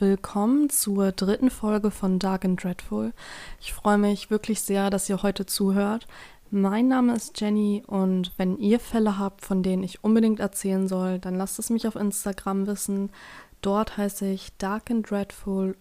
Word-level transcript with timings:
Willkommen 0.00 0.70
zur 0.70 1.12
dritten 1.12 1.50
Folge 1.50 1.90
von 1.90 2.18
Dark 2.18 2.46
and 2.46 2.64
Dreadful. 2.64 3.12
Ich 3.60 3.74
freue 3.74 3.98
mich 3.98 4.30
wirklich 4.30 4.62
sehr, 4.62 4.88
dass 4.88 5.10
ihr 5.10 5.22
heute 5.22 5.44
zuhört. 5.44 6.06
Mein 6.50 6.88
Name 6.88 7.14
ist 7.14 7.38
Jenny 7.38 7.82
und 7.86 8.32
wenn 8.38 8.56
ihr 8.56 8.80
Fälle 8.80 9.18
habt, 9.18 9.44
von 9.44 9.62
denen 9.62 9.82
ich 9.82 10.02
unbedingt 10.02 10.40
erzählen 10.40 10.88
soll, 10.88 11.18
dann 11.18 11.34
lasst 11.34 11.58
es 11.58 11.68
mich 11.68 11.86
auf 11.86 11.96
Instagram 11.96 12.66
wissen. 12.66 13.10
Dort 13.60 13.98
heiße 13.98 14.26
ich 14.26 14.56
Dark 14.56 14.90
and 14.90 15.10
Dreadful 15.10 15.76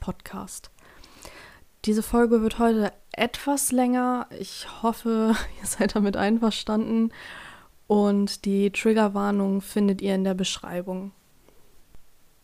Podcast. 0.00 0.70
Diese 1.84 2.02
Folge 2.02 2.40
wird 2.40 2.58
heute 2.58 2.94
etwas 3.12 3.72
länger. 3.72 4.26
Ich 4.40 4.66
hoffe, 4.82 5.36
ihr 5.60 5.66
seid 5.66 5.96
damit 5.96 6.16
einverstanden. 6.16 7.12
Und 7.88 8.46
die 8.46 8.70
Triggerwarnung 8.70 9.60
findet 9.60 10.00
ihr 10.00 10.14
in 10.14 10.24
der 10.24 10.32
Beschreibung. 10.32 11.12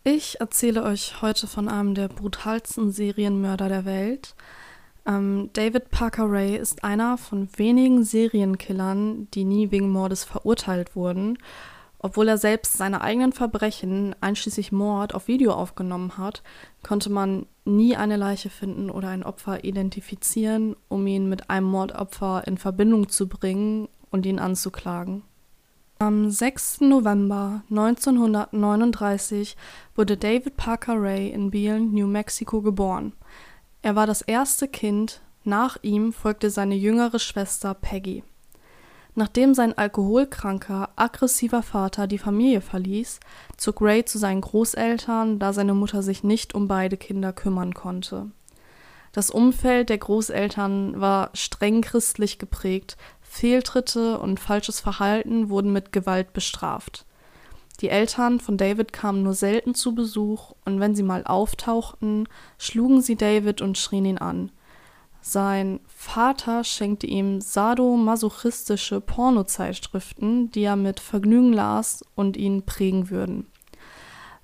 Ich 0.03 0.41
erzähle 0.41 0.83
euch 0.83 1.21
heute 1.21 1.47
von 1.47 1.69
einem 1.69 1.95
der 1.95 2.09
brutalsten 2.09 2.91
Serienmörder 2.91 3.69
der 3.69 3.85
Welt. 3.85 4.35
Ähm, 5.05 5.51
David 5.53 5.91
Parker 5.91 6.25
Ray 6.27 6.57
ist 6.57 6.85
einer 6.85 7.19
von 7.19 7.51
wenigen 7.59 8.03
Serienkillern, 8.03 9.29
die 9.35 9.45
nie 9.45 9.71
wegen 9.71 9.91
Mordes 9.91 10.25
verurteilt 10.25 10.97
wurden, 10.97 11.37
obwohl 11.99 12.29
er 12.29 12.39
selbst 12.39 12.79
seine 12.79 13.03
eigenen 13.03 13.35
Verbrechen, 13.35 14.17
einschließlich 14.23 14.73
Mord, 14.73 15.15
auf 15.15 15.29
Video 15.29 15.53
aufgenommen 15.53 16.17
hat, 16.17 16.43
konnte 16.83 17.11
man 17.11 17.45
nie 17.67 17.95
eine 17.95 18.17
Leiche 18.17 18.49
finden 18.49 18.89
oder 18.89 19.09
ein 19.09 19.23
Opfer 19.23 19.65
identifizieren, 19.65 20.77
um 20.89 21.07
ihn 21.07 21.29
mit 21.29 21.51
einem 21.51 21.67
Mordopfer 21.67 22.47
in 22.47 22.57
Verbindung 22.57 23.11
zu 23.11 23.29
bringen 23.29 23.87
und 24.11 24.25
ihn 24.25 24.39
anzuklagen. 24.39 25.25
Am 26.03 26.31
6. 26.31 26.81
November 26.81 27.63
1939 27.69 29.55
wurde 29.95 30.17
David 30.17 30.57
Parker 30.57 30.95
Ray 30.97 31.29
in 31.29 31.51
Beale, 31.51 31.81
New 31.81 32.07
Mexico 32.07 32.63
geboren. 32.63 33.13
Er 33.83 33.97
war 33.97 34.07
das 34.07 34.23
erste 34.23 34.67
Kind, 34.67 35.21
nach 35.45 35.77
ihm 35.83 36.15
folgte 36.15 36.49
seine 36.49 36.75
jüngere 36.75 37.19
Schwester 37.19 37.75
Peggy. 37.75 38.25
Nachdem 39.15 39.53
sein 39.53 39.77
alkoholkranker, 39.77 40.89
aggressiver 40.97 41.63
Vater 41.63 42.07
die 42.07 42.17
Familie 42.17 42.63
verließ, 42.63 43.21
zog 43.59 43.83
Ray 43.83 44.03
zu 44.07 44.17
seinen 44.17 44.41
Großeltern, 44.41 45.39
da 45.39 45.53
seine 45.53 45.75
Mutter 45.75 46.03
sich 46.03 46.25
nicht 46.25 46.55
um 46.55 46.67
beide 46.67 46.97
Kinder 46.97 47.35
kümmern 47.35 47.75
konnte. 47.75 48.31
Das 49.13 49.31
Umfeld 49.31 49.89
der 49.89 49.99
Großeltern 49.99 51.01
war 51.01 51.31
streng 51.35 51.83
christlich 51.83 52.39
geprägt, 52.39 52.97
Fehltritte 53.33 54.19
und 54.19 54.41
falsches 54.41 54.81
Verhalten 54.81 55.51
wurden 55.51 55.73
mit 55.73 55.93
Gewalt 55.93 56.33
bestraft. 56.33 57.07
Die 57.81 57.89
Eltern 57.89 58.41
von 58.41 58.57
David 58.57 58.93
kamen 58.93 59.23
nur 59.23 59.35
selten 59.35 59.77
zu 59.77 59.95
Besuch 59.95 60.53
und 60.65 60.81
wenn 60.81 60.97
sie 60.97 61.05
mal 61.05 61.25
auftauchten, 61.25 62.29
schlugen 62.59 63.01
sie 63.03 63.15
David 63.15 63.63
und 63.63 63.79
schrien 63.79 64.05
ihn 64.05 64.19
an. 64.19 64.51
Sein 65.23 65.79
Vater 65.87 66.65
schenkte 66.65 67.07
ihm 67.07 67.41
sadomasochistische 67.41 69.01
Pornozeitschriften, 69.01 70.51
die 70.51 70.65
er 70.65 70.77
mit 70.77 70.99
Vergnügen 70.99 71.53
las 71.53 72.05
und 72.17 72.37
ihn 72.37 72.65
prägen 72.67 73.11
würden. 73.11 73.47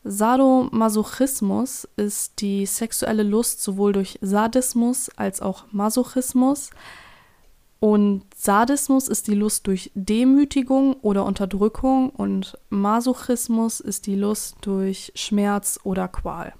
Sadomasochismus 0.05 1.89
ist 1.97 2.41
die 2.41 2.65
sexuelle 2.65 3.25
Lust 3.25 3.61
sowohl 3.61 3.93
durch 3.93 4.17
Sadismus 4.23 5.11
als 5.17 5.43
auch 5.43 5.65
Masochismus, 5.73 6.71
und 7.87 8.25
Sadismus 8.35 9.07
ist 9.07 9.29
die 9.29 9.37
Lust 9.37 9.69
durch 9.69 9.93
Demütigung 9.95 10.95
oder 11.03 11.25
Unterdrückung 11.25 12.11
und 12.11 12.59
Masochismus 12.69 13.79
ist 13.79 14.09
die 14.09 14.17
Lust 14.17 14.57
durch 14.63 15.13
Schmerz 15.15 15.79
oder 15.85 16.09
Qual. 16.09 16.53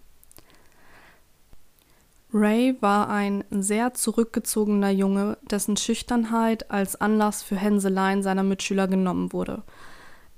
Ray 2.33 2.77
war 2.81 3.09
ein 3.09 3.43
sehr 3.51 3.93
zurückgezogener 3.93 4.91
Junge, 4.91 5.37
dessen 5.51 5.77
Schüchternheit 5.77 6.71
als 6.71 7.01
Anlass 7.01 7.43
für 7.43 7.57
Hänseleien 7.57 8.23
seiner 8.23 8.45
Mitschüler 8.45 8.87
genommen 8.87 9.33
wurde. 9.33 9.65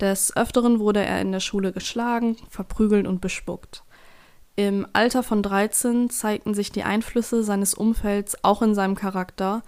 Des 0.00 0.34
Öfteren 0.34 0.78
wurde 0.78 1.04
er 1.04 1.20
in 1.20 1.32
der 1.32 1.40
Schule 1.40 1.72
geschlagen, 1.72 2.38
verprügelt 2.48 3.06
und 3.06 3.20
bespuckt. 3.20 3.84
Im 4.56 4.86
Alter 4.94 5.22
von 5.22 5.42
13 5.42 6.08
zeigten 6.08 6.54
sich 6.54 6.72
die 6.72 6.82
Einflüsse 6.82 7.44
seines 7.44 7.74
Umfelds 7.74 8.42
auch 8.42 8.62
in 8.62 8.74
seinem 8.74 8.94
Charakter, 8.94 9.62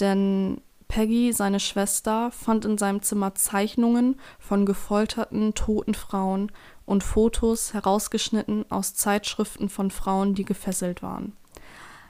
denn 0.00 0.60
Peggy, 0.88 1.32
seine 1.32 1.60
Schwester, 1.60 2.32
fand 2.32 2.64
in 2.64 2.76
seinem 2.76 3.00
Zimmer 3.02 3.34
Zeichnungen 3.36 4.18
von 4.40 4.66
gefolterten, 4.66 5.54
toten 5.54 5.94
Frauen 5.94 6.50
und 6.84 7.04
Fotos 7.04 7.74
herausgeschnitten 7.74 8.64
aus 8.70 8.94
Zeitschriften 8.94 9.68
von 9.68 9.92
Frauen, 9.92 10.34
die 10.34 10.44
gefesselt 10.44 11.02
waren. 11.02 11.36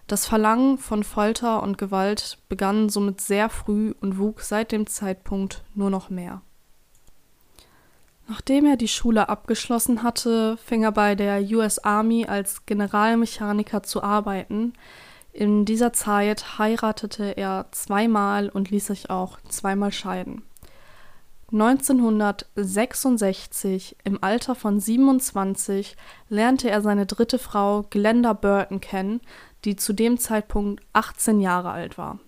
Das 0.06 0.26
Verlangen 0.26 0.78
von 0.78 1.04
Folter 1.04 1.62
und 1.62 1.78
Gewalt 1.78 2.38
begann 2.48 2.88
somit 2.88 3.20
sehr 3.20 3.48
früh 3.48 3.94
und 4.00 4.18
wuchs 4.18 4.48
seit 4.48 4.72
dem 4.72 4.86
Zeitpunkt 4.86 5.62
nur 5.74 5.90
noch 5.90 6.08
mehr. 6.10 6.40
Nachdem 8.26 8.64
er 8.64 8.76
die 8.76 8.88
Schule 8.88 9.28
abgeschlossen 9.28 10.02
hatte, 10.02 10.56
fing 10.56 10.84
er 10.84 10.92
bei 10.92 11.14
der 11.14 11.42
US 11.52 11.78
Army 11.80 12.26
als 12.26 12.64
Generalmechaniker 12.64 13.82
zu 13.82 14.02
arbeiten, 14.02 14.72
in 15.32 15.64
dieser 15.64 15.92
Zeit 15.92 16.58
heiratete 16.58 17.36
er 17.36 17.66
zweimal 17.70 18.48
und 18.48 18.68
ließ 18.70 18.86
sich 18.86 19.10
auch 19.10 19.38
zweimal 19.48 19.92
scheiden. 19.92 20.42
1966, 21.52 23.96
im 24.04 24.22
Alter 24.22 24.54
von 24.54 24.78
27, 24.78 25.96
lernte 26.28 26.70
er 26.70 26.80
seine 26.80 27.06
dritte 27.06 27.40
Frau 27.40 27.84
Glenda 27.90 28.34
Burton 28.34 28.80
kennen, 28.80 29.20
die 29.64 29.74
zu 29.76 29.92
dem 29.92 30.18
Zeitpunkt 30.18 30.84
18 30.92 31.40
Jahre 31.40 31.70
alt 31.70 31.98
war. 31.98 32.20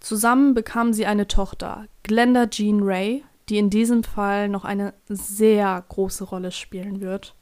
Zusammen 0.00 0.54
bekamen 0.54 0.94
sie 0.94 1.04
eine 1.04 1.28
Tochter, 1.28 1.84
Glenda 2.02 2.46
Jean 2.46 2.80
Ray, 2.82 3.22
die 3.50 3.58
in 3.58 3.68
diesem 3.68 4.04
Fall 4.04 4.48
noch 4.48 4.64
eine 4.64 4.94
sehr 5.08 5.84
große 5.88 6.24
Rolle 6.24 6.52
spielen 6.52 7.02
wird. 7.02 7.34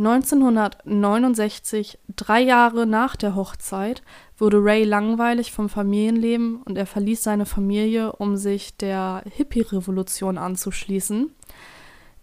1969, 0.00 1.98
drei 2.16 2.40
Jahre 2.40 2.86
nach 2.86 3.16
der 3.16 3.34
Hochzeit, 3.34 4.02
wurde 4.38 4.56
Ray 4.58 4.84
langweilig 4.84 5.52
vom 5.52 5.68
Familienleben 5.68 6.62
und 6.62 6.78
er 6.78 6.86
verließ 6.86 7.22
seine 7.22 7.44
Familie, 7.44 8.12
um 8.12 8.38
sich 8.38 8.78
der 8.78 9.22
Hippie-Revolution 9.30 10.38
anzuschließen. 10.38 11.34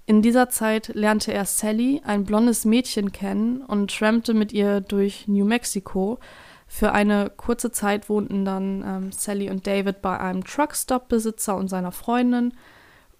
In 0.07 0.23
dieser 0.23 0.49
Zeit 0.49 0.87
lernte 0.95 1.31
er 1.33 1.45
Sally, 1.45 2.01
ein 2.03 2.23
blondes 2.23 2.65
Mädchen, 2.65 3.11
kennen 3.11 3.61
und 3.61 3.95
trampte 3.95 4.33
mit 4.33 4.53
ihr 4.53 4.81
durch 4.81 5.27
New 5.27 5.45
Mexico. 5.45 6.17
Für 6.65 6.93
eine 6.93 7.29
kurze 7.37 7.71
Zeit 7.71 8.09
wohnten 8.09 8.43
dann 8.43 8.83
ähm, 8.87 9.11
Sally 9.11 9.51
und 9.51 9.67
David 9.67 10.01
bei 10.01 10.19
einem 10.19 10.43
Truckstop-Besitzer 10.43 11.55
und 11.55 11.67
seiner 11.67 11.91
Freundin. 11.91 12.53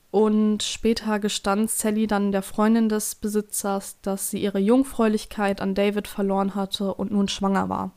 Und 0.09 0.63
später 0.63 1.19
gestand 1.19 1.69
Sally 1.69 2.07
dann 2.07 2.31
der 2.31 2.41
Freundin 2.41 2.89
des 2.89 3.15
Besitzers, 3.15 3.97
dass 4.01 4.29
sie 4.29 4.41
ihre 4.41 4.59
Jungfräulichkeit 4.59 5.61
an 5.61 5.75
David 5.75 6.07
verloren 6.07 6.55
hatte 6.55 6.93
und 6.93 7.11
nun 7.11 7.27
schwanger 7.27 7.69
war. 7.69 7.91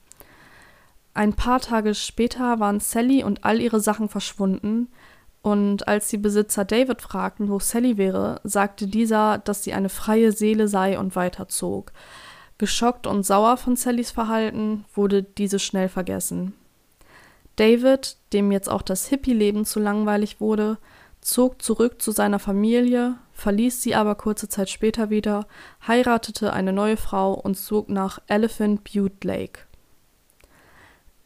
Ein 1.14 1.34
paar 1.34 1.60
Tage 1.60 1.94
später 1.94 2.60
waren 2.60 2.80
Sally 2.80 3.22
und 3.24 3.44
all 3.44 3.60
ihre 3.60 3.80
Sachen 3.80 4.08
verschwunden, 4.08 4.88
und 5.42 5.88
als 5.88 6.08
die 6.08 6.18
Besitzer 6.18 6.66
David 6.66 7.00
fragten, 7.00 7.48
wo 7.48 7.58
Sally 7.58 7.96
wäre, 7.96 8.40
sagte 8.44 8.86
dieser, 8.86 9.38
dass 9.38 9.64
sie 9.64 9.72
eine 9.72 9.88
freie 9.88 10.32
Seele 10.32 10.68
sei 10.68 10.98
und 10.98 11.16
weiterzog. 11.16 11.92
Geschockt 12.58 13.06
und 13.06 13.24
sauer 13.24 13.56
von 13.56 13.74
Sallys 13.74 14.10
Verhalten 14.10 14.84
wurde 14.94 15.22
diese 15.22 15.58
schnell 15.58 15.88
vergessen. 15.88 16.52
David, 17.56 18.18
dem 18.34 18.52
jetzt 18.52 18.68
auch 18.68 18.82
das 18.82 19.06
Hippie-Leben 19.06 19.64
zu 19.64 19.80
langweilig 19.80 20.42
wurde, 20.42 20.76
zog 21.20 21.62
zurück 21.62 22.00
zu 22.00 22.10
seiner 22.12 22.38
Familie, 22.38 23.16
verließ 23.32 23.82
sie 23.82 23.94
aber 23.94 24.14
kurze 24.14 24.48
Zeit 24.48 24.70
später 24.70 25.10
wieder, 25.10 25.46
heiratete 25.86 26.52
eine 26.52 26.72
neue 26.72 26.96
Frau 26.96 27.34
und 27.34 27.56
zog 27.56 27.88
nach 27.88 28.20
Elephant 28.26 28.84
Butte 28.84 29.26
Lake. 29.26 29.60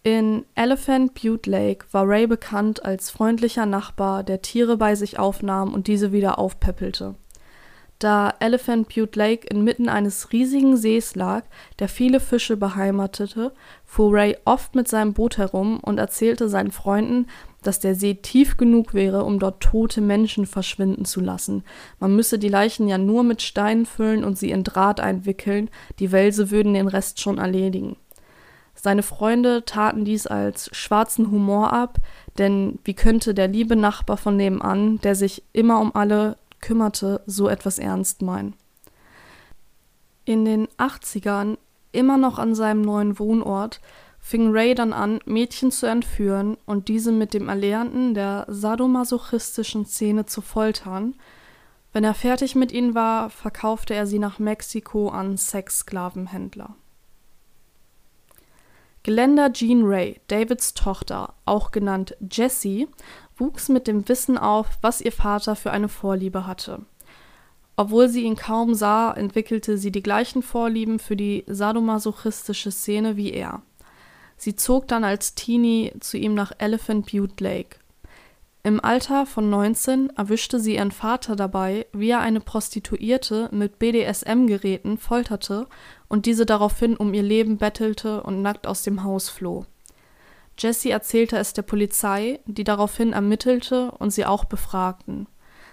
In 0.03 0.45
Elephant 0.55 1.15
Butte 1.15 1.49
Lake 1.49 1.87
war 1.93 2.07
Ray 2.07 2.27
bekannt 2.27 2.85
als 2.85 3.11
freundlicher 3.11 3.65
Nachbar, 3.65 4.23
der 4.23 4.43
Tiere 4.43 4.77
bei 4.77 4.95
sich 4.95 5.19
aufnahm 5.19 5.73
und 5.73 5.87
diese 5.87 6.13
wieder 6.13 6.39
aufpäppelte. 6.39 7.15
Da 7.99 8.35
Elephant 8.39 8.95
Butte 8.95 9.19
Lake 9.19 9.47
inmitten 9.47 9.89
eines 9.89 10.31
riesigen 10.31 10.77
Sees 10.77 11.15
lag, 11.15 11.45
der 11.79 11.89
viele 11.89 12.21
Fische 12.21 12.59
beheimatete, 12.59 13.53
fuhr 13.87 14.13
Ray 14.13 14.37
oft 14.45 14.75
mit 14.75 14.89
seinem 14.89 15.15
Boot 15.15 15.39
herum 15.39 15.81
und 15.81 15.97
erzählte 15.97 16.51
seinen 16.51 16.73
Freunden, 16.73 17.29
dass 17.67 17.81
der 17.81 17.95
See 17.95 18.15
tief 18.15 18.57
genug 18.57 18.95
wäre, 18.95 19.25
um 19.25 19.39
dort 19.39 19.63
tote 19.63 20.01
Menschen 20.01 20.47
verschwinden 20.47 21.05
zu 21.05 21.21
lassen. 21.21 21.65
Man 21.99 22.15
müsse 22.15 22.39
die 22.39 22.49
Leichen 22.49 22.89
ja 22.89 22.99
nur 22.99 23.25
mit 23.25 23.43
Steinen 23.43 23.87
füllen 23.87 24.25
und 24.25 24.39
sie 24.39 24.51
in 24.51 24.65
Draht 24.65 25.01
einwickeln, 25.01 25.71
die 25.99 26.13
Wälse 26.13 26.51
würden 26.51 26.75
den 26.75 26.89
Rest 26.89 27.21
schon 27.21 27.39
erledigen. 27.39 27.97
Seine 28.75 29.03
Freunde 29.03 29.65
taten 29.65 30.05
dies 30.05 30.27
als 30.27 30.69
schwarzen 30.77 31.31
Humor 31.31 31.73
ab, 31.73 31.99
denn 32.39 32.79
wie 32.85 32.95
könnte 32.95 33.33
der 33.33 33.49
liebe 33.49 33.77
Nachbar 33.77 34.17
von 34.17 34.37
nebenan, 34.37 34.99
der 35.01 35.15
sich 35.15 35.43
immer 35.53 35.81
um 35.81 35.95
alle 35.95 36.37
kümmerte, 36.61 37.23
so 37.27 37.49
etwas 37.49 37.79
ernst 37.79 38.21
meinen? 38.21 38.55
In 40.25 40.45
den 40.45 40.67
80ern, 40.79 41.57
immer 41.93 42.19
noch 42.19 42.39
an 42.39 42.55
seinem 42.55 42.83
neuen 42.83 43.19
Wohnort, 43.19 43.81
fing 44.27 44.53
Ray 44.53 44.75
dann 44.75 44.95
an, 44.95 45.21
Mädchen 45.27 45.71
zu 45.71 45.85
entführen 45.85 46.57
und 46.65 46.89
diese 46.89 47.13
mit 47.13 47.35
dem 47.35 47.51
Erlernen 47.51 48.15
der 48.15 48.47
sadomasochistischen 48.49 49.85
Szene 49.85 50.25
zu 50.25 50.41
foltern. 50.41 51.15
Wenn 51.93 52.05
er 52.05 52.15
fertig 52.15 52.55
mit 52.55 52.73
ihnen 52.73 52.95
war, 52.95 53.29
verkaufte 53.29 53.93
er 53.93 54.07
sie 54.07 54.19
nach 54.19 54.39
Mexiko 54.39 55.11
an 55.11 55.37
Sexsklavenhändler. 55.37 56.75
Glenda 59.03 59.51
Jean 59.51 59.83
Ray, 59.85 60.19
Davids 60.29 60.73
Tochter, 60.73 61.35
auch 61.45 61.71
genannt 61.71 62.17
Jessie, 62.33 62.89
wuchs 63.37 63.69
mit 63.69 63.87
dem 63.87 64.09
Wissen 64.09 64.39
auf, 64.39 64.79
was 64.81 65.03
ihr 65.03 65.13
Vater 65.13 65.55
für 65.55 65.71
eine 65.71 65.91
Vorliebe 65.91 66.47
hatte. 66.47 66.81
Obwohl 67.77 68.09
sie 68.09 68.23
ihn 68.23 68.37
kaum 68.37 68.73
sah, 68.73 69.13
entwickelte 69.13 69.77
sie 69.77 69.93
die 69.93 70.03
gleichen 70.03 70.41
Vorlieben 70.43 70.99
für 70.99 71.15
die 71.15 71.45
sadomasochistische 71.47 72.71
Szene 72.71 73.19
wie 73.19 73.35
er. 73.35 73.61
Sie 74.37 74.57
zog 74.57 74.89
dann 74.89 75.05
als 75.05 75.35
Teenie 75.35 75.93
zu 76.01 76.17
ihm 76.17 76.35
nach 76.35 76.53
Elephant 76.59 77.11
Butte 77.11 77.43
Lake. 77.43 77.79
Im 78.67 78.83
Alter 78.83 79.27
von 79.27 79.51
19 79.51 80.11
erwischte 80.17 80.59
sie 80.59 80.77
ihren 80.77 80.91
Vater 80.91 81.37
dabei, 81.37 81.87
wie 81.93 82.09
er 82.09 82.21
eine 82.21 82.41
Prostituierte 82.41 83.51
mit 83.53 83.79
BDSM-Geräten 83.79 84.97
folterte 84.97 85.67
und 86.09 86.25
diese 86.25 86.47
daraufhin 86.47 86.97
um 86.97 87.13
ihr 87.13 87.23
Leben 87.23 87.59
bettelte 87.59 88.23
und 88.23 88.41
nackt 88.41 88.67
aus 88.67 88.83
dem 88.83 89.05
Haus 89.05 89.29
floh. 89.29 89.67
Jessie 90.59 90.91
erzählte 90.91 91.37
es 91.37 91.53
der 91.53 91.61
Polizei, 91.63 92.41
die 92.47 92.65
daraufhin 92.65 93.13
ermittelte 93.13 93.91
und 93.91 94.13
sie 94.13 94.25
auch 94.25 94.45
befragten. 94.45 95.27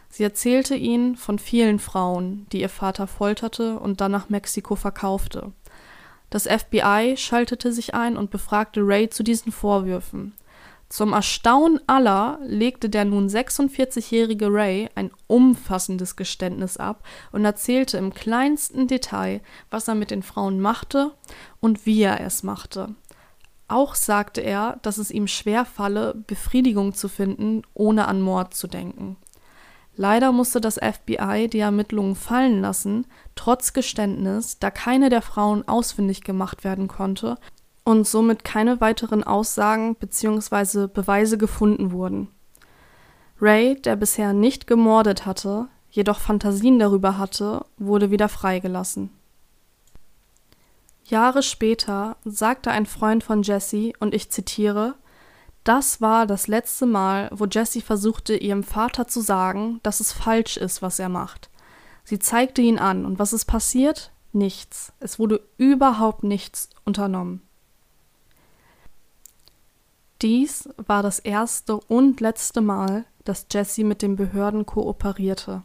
Sie 0.09 0.23
erzählte 0.23 0.75
ihnen 0.75 1.15
von 1.15 1.39
vielen 1.39 1.79
Frauen, 1.79 2.45
die 2.51 2.59
ihr 2.59 2.67
Vater 2.67 3.07
folterte 3.07 3.79
und 3.79 4.01
dann 4.01 4.11
nach 4.11 4.27
Mexiko 4.27 4.75
verkaufte. 4.75 5.53
Das 6.31 6.47
FBI 6.47 7.15
schaltete 7.17 7.71
sich 7.73 7.93
ein 7.93 8.17
und 8.17 8.31
befragte 8.31 8.79
Ray 8.81 9.09
zu 9.09 9.21
diesen 9.21 9.51
Vorwürfen. 9.51 10.33
Zum 10.87 11.13
Erstaunen 11.13 11.79
aller 11.87 12.39
legte 12.43 12.89
der 12.89 13.05
nun 13.05 13.27
46-jährige 13.27 14.47
Ray 14.47 14.89
ein 14.95 15.11
umfassendes 15.27 16.15
Geständnis 16.15 16.77
ab 16.77 17.03
und 17.31 17.45
erzählte 17.45 17.97
im 17.97 18.13
kleinsten 18.13 18.87
Detail, 18.87 19.41
was 19.69 19.87
er 19.87 19.95
mit 19.95 20.09
den 20.09 20.23
Frauen 20.23 20.59
machte 20.59 21.11
und 21.59 21.85
wie 21.85 22.01
er 22.01 22.21
es 22.21 22.43
machte. 22.43 22.95
Auch 23.67 23.95
sagte 23.95 24.41
er, 24.41 24.79
dass 24.81 24.97
es 24.97 25.11
ihm 25.11 25.27
schwer 25.27 25.65
falle, 25.65 26.15
Befriedigung 26.27 26.93
zu 26.93 27.07
finden, 27.07 27.61
ohne 27.73 28.07
an 28.07 28.21
Mord 28.21 28.53
zu 28.53 28.67
denken. 28.67 29.17
Leider 29.95 30.31
musste 30.31 30.61
das 30.61 30.75
FBI 30.75 31.49
die 31.51 31.59
Ermittlungen 31.59 32.15
fallen 32.15 32.61
lassen, 32.61 33.05
trotz 33.35 33.73
Geständnis, 33.73 34.57
da 34.59 34.71
keine 34.71 35.09
der 35.09 35.21
Frauen 35.21 35.67
ausfindig 35.67 36.23
gemacht 36.23 36.63
werden 36.63 36.87
konnte 36.87 37.37
und 37.83 38.07
somit 38.07 38.43
keine 38.43 38.79
weiteren 38.79 39.23
Aussagen 39.23 39.95
bzw. 39.95 40.87
Beweise 40.87 41.37
gefunden 41.37 41.91
wurden. 41.91 42.29
Ray, 43.39 43.79
der 43.81 43.95
bisher 43.95 44.33
nicht 44.33 44.67
gemordet 44.67 45.25
hatte, 45.25 45.67
jedoch 45.89 46.19
Fantasien 46.19 46.79
darüber 46.79 47.17
hatte, 47.17 47.65
wurde 47.77 48.11
wieder 48.11 48.29
freigelassen. 48.29 49.09
Jahre 51.03 51.43
später 51.43 52.15
sagte 52.23 52.71
ein 52.71 52.85
Freund 52.85 53.23
von 53.23 53.41
Jesse, 53.43 53.91
und 53.99 54.13
ich 54.13 54.29
zitiere, 54.31 54.95
das 55.63 56.01
war 56.01 56.25
das 56.25 56.47
letzte 56.47 56.85
Mal, 56.85 57.29
wo 57.31 57.45
Jessie 57.45 57.81
versuchte, 57.81 58.35
ihrem 58.35 58.63
Vater 58.63 59.07
zu 59.07 59.21
sagen, 59.21 59.79
dass 59.83 59.99
es 59.99 60.11
falsch 60.11 60.57
ist, 60.57 60.81
was 60.81 60.97
er 60.97 61.09
macht. 61.09 61.49
Sie 62.03 62.19
zeigte 62.19 62.61
ihn 62.61 62.79
an, 62.79 63.05
und 63.05 63.19
was 63.19 63.33
ist 63.33 63.45
passiert? 63.45 64.11
Nichts. 64.33 64.93
Es 64.99 65.19
wurde 65.19 65.41
überhaupt 65.57 66.23
nichts 66.23 66.69
unternommen. 66.83 67.41
Dies 70.21 70.69
war 70.77 71.03
das 71.03 71.19
erste 71.19 71.77
und 71.77 72.21
letzte 72.21 72.61
Mal, 72.61 73.05
dass 73.23 73.47
Jessie 73.51 73.83
mit 73.83 74.01
den 74.01 74.15
Behörden 74.15 74.65
kooperierte. 74.65 75.63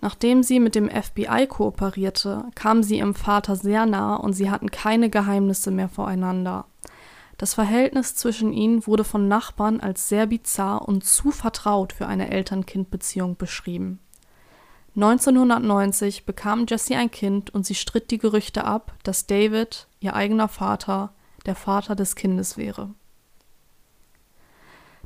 Nachdem 0.00 0.42
sie 0.42 0.60
mit 0.60 0.74
dem 0.74 0.90
FBI 0.90 1.46
kooperierte, 1.48 2.44
kam 2.54 2.82
sie 2.82 2.98
ihrem 2.98 3.14
Vater 3.14 3.56
sehr 3.56 3.86
nah 3.86 4.16
und 4.16 4.34
sie 4.34 4.50
hatten 4.50 4.70
keine 4.70 5.10
Geheimnisse 5.10 5.70
mehr 5.70 5.88
voreinander. 5.88 6.66
Das 7.38 7.54
Verhältnis 7.54 8.14
zwischen 8.14 8.52
ihnen 8.52 8.86
wurde 8.86 9.04
von 9.04 9.28
Nachbarn 9.28 9.80
als 9.80 10.08
sehr 10.08 10.26
bizarr 10.26 10.88
und 10.88 11.04
zu 11.04 11.30
vertraut 11.30 11.92
für 11.92 12.06
eine 12.06 12.30
Eltern-Kind-Beziehung 12.30 13.36
beschrieben. 13.36 14.00
1990 14.94 16.24
bekam 16.24 16.64
Jessie 16.66 16.94
ein 16.94 17.10
Kind 17.10 17.50
und 17.50 17.66
sie 17.66 17.74
stritt 17.74 18.10
die 18.10 18.16
Gerüchte 18.16 18.64
ab, 18.64 18.94
dass 19.02 19.26
David, 19.26 19.88
ihr 20.00 20.14
eigener 20.14 20.48
Vater, 20.48 21.12
der 21.44 21.54
Vater 21.54 21.94
des 21.94 22.16
Kindes 22.16 22.56
wäre. 22.56 22.94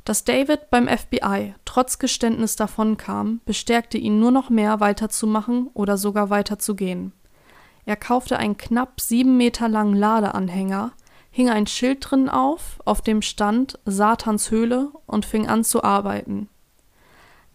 Dass 0.05 0.23
David 0.23 0.69
beim 0.69 0.87
FBI 0.87 1.53
trotz 1.65 1.99
Geständnis 1.99 2.55
davonkam, 2.55 3.41
bestärkte 3.45 3.97
ihn 3.97 4.19
nur 4.19 4.31
noch 4.31 4.49
mehr 4.49 4.79
weiterzumachen 4.79 5.69
oder 5.73 5.97
sogar 5.97 6.29
weiterzugehen. 6.29 7.11
Er 7.85 7.97
kaufte 7.97 8.37
einen 8.37 8.57
knapp 8.57 9.01
sieben 9.01 9.37
Meter 9.37 9.67
langen 9.67 9.95
Ladeanhänger, 9.95 10.93
hing 11.31 11.49
ein 11.49 11.65
Schild 11.65 12.11
drin 12.11 12.29
auf, 12.29 12.79
auf 12.85 13.01
dem 13.01 13.21
stand 13.21 13.79
Satans 13.85 14.51
Höhle 14.51 14.91
und 15.07 15.25
fing 15.25 15.47
an 15.47 15.63
zu 15.63 15.83
arbeiten. 15.83 16.49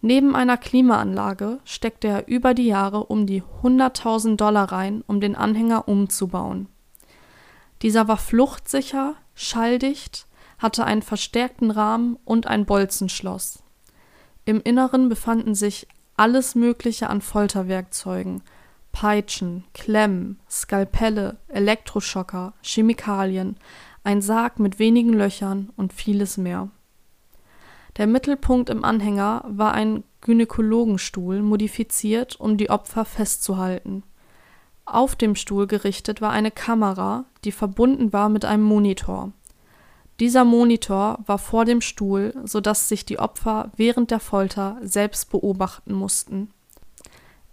Neben 0.01 0.35
einer 0.35 0.57
Klimaanlage 0.57 1.59
steckte 1.63 2.07
er 2.07 2.27
über 2.27 2.53
die 2.53 2.67
Jahre 2.67 3.05
um 3.05 3.25
die 3.25 3.43
100.000 3.63 4.35
Dollar 4.35 4.71
rein, 4.71 5.03
um 5.07 5.21
den 5.21 5.35
Anhänger 5.35 5.87
umzubauen. 5.87 6.67
Dieser 7.81 8.07
war 8.07 8.17
fluchtsicher, 8.17 9.15
schalldicht, 9.35 10.27
hatte 10.57 10.85
einen 10.85 11.01
verstärkten 11.03 11.71
Rahmen 11.71 12.17
und 12.25 12.47
ein 12.47 12.65
Bolzenschloss. 12.65 13.63
Im 14.45 14.61
Inneren 14.61 15.09
befanden 15.09 15.55
sich 15.55 15.87
alles 16.15 16.55
Mögliche 16.55 17.09
an 17.09 17.21
Folterwerkzeugen, 17.21 18.41
Peitschen, 18.91 19.63
Klemmen, 19.73 20.39
Skalpelle, 20.49 21.37
Elektroschocker, 21.47 22.53
Chemikalien, 22.63 23.57
ein 24.03 24.21
Sarg 24.21 24.59
mit 24.59 24.79
wenigen 24.79 25.13
Löchern 25.13 25.69
und 25.75 25.93
vieles 25.93 26.37
mehr. 26.37 26.69
Der 27.97 28.07
Mittelpunkt 28.07 28.69
im 28.69 28.83
Anhänger 28.83 29.43
war 29.47 29.73
ein 29.73 30.03
Gynäkologenstuhl 30.21 31.41
modifiziert, 31.41 32.39
um 32.39 32.57
die 32.57 32.69
Opfer 32.69 33.05
festzuhalten. 33.05 34.03
Auf 34.85 35.15
dem 35.15 35.35
Stuhl 35.35 35.67
gerichtet 35.67 36.21
war 36.21 36.31
eine 36.31 36.51
Kamera, 36.51 37.25
die 37.43 37.51
verbunden 37.51 38.13
war 38.13 38.29
mit 38.29 38.45
einem 38.45 38.63
Monitor. 38.63 39.31
Dieser 40.19 40.45
Monitor 40.45 41.19
war 41.25 41.37
vor 41.37 41.65
dem 41.65 41.81
Stuhl, 41.81 42.33
so 42.45 42.61
dass 42.61 42.87
sich 42.87 43.05
die 43.05 43.19
Opfer 43.19 43.71
während 43.75 44.09
der 44.09 44.19
Folter 44.19 44.77
selbst 44.81 45.29
beobachten 45.29 45.93
mussten 45.93 46.49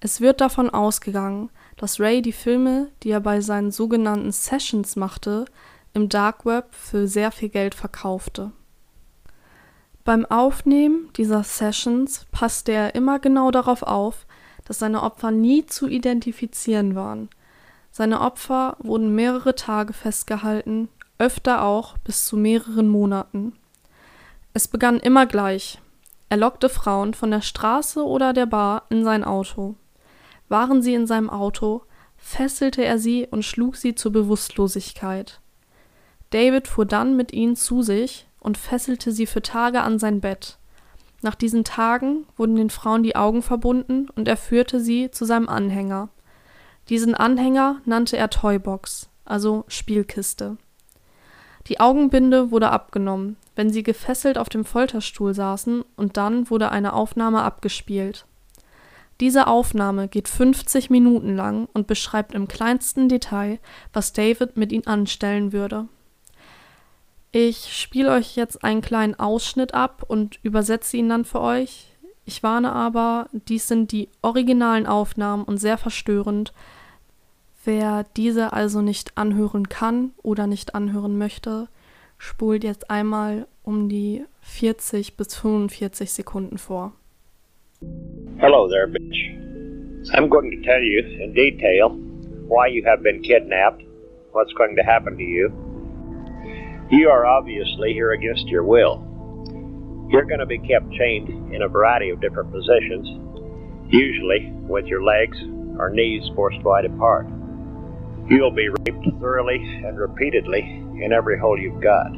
es 0.04 0.20
wird 0.20 0.42
davon 0.42 0.68
ausgegangen, 0.68 1.48
dass 1.78 1.98
Ray 1.98 2.20
die 2.20 2.32
Filme, 2.32 2.90
die 3.02 3.08
er 3.08 3.20
bei 3.20 3.40
seinen 3.40 3.70
sogenannten 3.70 4.32
Sessions 4.32 4.96
machte, 4.96 5.46
im 5.94 6.10
Dark 6.10 6.44
Web 6.44 6.74
für 6.74 7.08
sehr 7.08 7.32
viel 7.32 7.48
Geld 7.48 7.74
verkaufte. 7.74 8.52
Beim 10.04 10.26
Aufnehmen 10.26 11.08
dieser 11.16 11.42
Sessions 11.42 12.26
passte 12.32 12.72
er 12.72 12.94
immer 12.94 13.18
genau 13.18 13.50
darauf 13.50 13.82
auf, 13.82 14.26
dass 14.66 14.78
seine 14.78 15.02
Opfer 15.02 15.30
nie 15.30 15.64
zu 15.64 15.88
identifizieren 15.88 16.94
waren. 16.94 17.30
Seine 17.90 18.20
Opfer 18.20 18.76
wurden 18.80 19.14
mehrere 19.14 19.54
Tage 19.54 19.94
festgehalten, 19.94 20.90
öfter 21.16 21.62
auch 21.62 21.96
bis 21.96 22.26
zu 22.26 22.36
mehreren 22.36 22.88
Monaten. 22.88 23.54
Es 24.52 24.68
begann 24.68 25.00
immer 25.00 25.24
gleich. 25.24 25.80
Er 26.28 26.36
lockte 26.36 26.68
Frauen 26.68 27.14
von 27.14 27.30
der 27.30 27.40
Straße 27.40 28.04
oder 28.04 28.34
der 28.34 28.44
Bar 28.44 28.82
in 28.90 29.02
sein 29.02 29.24
Auto. 29.24 29.76
Waren 30.54 30.82
sie 30.82 30.94
in 30.94 31.08
seinem 31.08 31.30
Auto, 31.30 31.82
fesselte 32.16 32.84
er 32.84 33.00
sie 33.00 33.26
und 33.28 33.44
schlug 33.44 33.74
sie 33.74 33.96
zur 33.96 34.12
Bewusstlosigkeit. 34.12 35.40
David 36.30 36.68
fuhr 36.68 36.86
dann 36.86 37.16
mit 37.16 37.32
ihnen 37.32 37.56
zu 37.56 37.82
sich 37.82 38.28
und 38.38 38.56
fesselte 38.56 39.10
sie 39.10 39.26
für 39.26 39.42
Tage 39.42 39.80
an 39.80 39.98
sein 39.98 40.20
Bett. 40.20 40.58
Nach 41.22 41.34
diesen 41.34 41.64
Tagen 41.64 42.28
wurden 42.36 42.54
den 42.54 42.70
Frauen 42.70 43.02
die 43.02 43.16
Augen 43.16 43.42
verbunden 43.42 44.08
und 44.14 44.28
er 44.28 44.36
führte 44.36 44.78
sie 44.78 45.10
zu 45.10 45.24
seinem 45.24 45.48
Anhänger. 45.48 46.08
Diesen 46.88 47.16
Anhänger 47.16 47.80
nannte 47.84 48.16
er 48.16 48.30
Toybox, 48.30 49.08
also 49.24 49.64
Spielkiste. 49.66 50.56
Die 51.66 51.80
Augenbinde 51.80 52.52
wurde 52.52 52.70
abgenommen, 52.70 53.38
wenn 53.56 53.70
sie 53.70 53.82
gefesselt 53.82 54.38
auf 54.38 54.50
dem 54.50 54.64
Folterstuhl 54.64 55.34
saßen, 55.34 55.84
und 55.96 56.16
dann 56.16 56.48
wurde 56.48 56.70
eine 56.70 56.92
Aufnahme 56.92 57.42
abgespielt. 57.42 58.24
Diese 59.20 59.46
Aufnahme 59.46 60.08
geht 60.08 60.28
50 60.28 60.90
Minuten 60.90 61.36
lang 61.36 61.68
und 61.72 61.86
beschreibt 61.86 62.34
im 62.34 62.48
kleinsten 62.48 63.08
Detail, 63.08 63.58
was 63.92 64.12
David 64.12 64.56
mit 64.56 64.72
ihnen 64.72 64.86
anstellen 64.86 65.52
würde. 65.52 65.88
Ich 67.30 67.76
spiele 67.76 68.12
euch 68.12 68.36
jetzt 68.36 68.62
einen 68.62 68.80
kleinen 68.80 69.18
Ausschnitt 69.18 69.74
ab 69.74 70.04
und 70.06 70.38
übersetze 70.42 70.96
ihn 70.96 71.08
dann 71.08 71.24
für 71.24 71.40
euch. 71.40 71.92
Ich 72.24 72.42
warne 72.42 72.72
aber, 72.72 73.28
dies 73.32 73.68
sind 73.68 73.92
die 73.92 74.08
originalen 74.22 74.86
Aufnahmen 74.86 75.44
und 75.44 75.58
sehr 75.58 75.76
verstörend. 75.76 76.52
Wer 77.64 78.04
diese 78.16 78.52
also 78.52 78.82
nicht 78.82 79.16
anhören 79.16 79.68
kann 79.68 80.12
oder 80.22 80.46
nicht 80.46 80.74
anhören 80.74 81.18
möchte, 81.18 81.68
spult 82.18 82.64
jetzt 82.64 82.90
einmal 82.90 83.46
um 83.62 83.88
die 83.88 84.24
40 84.42 85.16
bis 85.16 85.34
45 85.34 86.12
Sekunden 86.12 86.58
vor. 86.58 86.92
Hello 88.40 88.68
there, 88.68 88.88
bitch. 88.88 90.14
I'm 90.14 90.28
going 90.28 90.50
to 90.50 90.62
tell 90.68 90.82
you 90.82 91.00
in 91.22 91.32
detail 91.32 91.90
why 92.46 92.66
you 92.66 92.84
have 92.84 93.02
been 93.02 93.22
kidnapped, 93.22 93.82
what's 94.32 94.52
going 94.52 94.76
to 94.76 94.82
happen 94.82 95.16
to 95.16 95.22
you. 95.22 95.48
You 96.90 97.08
are 97.08 97.24
obviously 97.24 97.92
here 97.94 98.12
against 98.12 98.46
your 98.48 98.64
will. 98.64 99.02
You're 100.10 100.26
going 100.26 100.40
to 100.40 100.46
be 100.46 100.58
kept 100.58 100.92
chained 100.92 101.54
in 101.54 101.62
a 101.62 101.68
variety 101.68 102.10
of 102.10 102.20
different 102.20 102.52
positions, 102.52 103.08
usually 103.88 104.52
with 104.68 104.86
your 104.86 105.02
legs 105.02 105.38
or 105.78 105.90
knees 105.90 106.28
forced 106.34 106.62
wide 106.62 106.84
apart. 106.84 107.26
You'll 108.28 108.50
be 108.54 108.68
raped 108.68 109.06
thoroughly 109.20 109.56
and 109.56 109.98
repeatedly 109.98 110.60
in 110.60 111.12
every 111.12 111.38
hole 111.38 111.58
you've 111.58 111.80
got. 111.80 112.12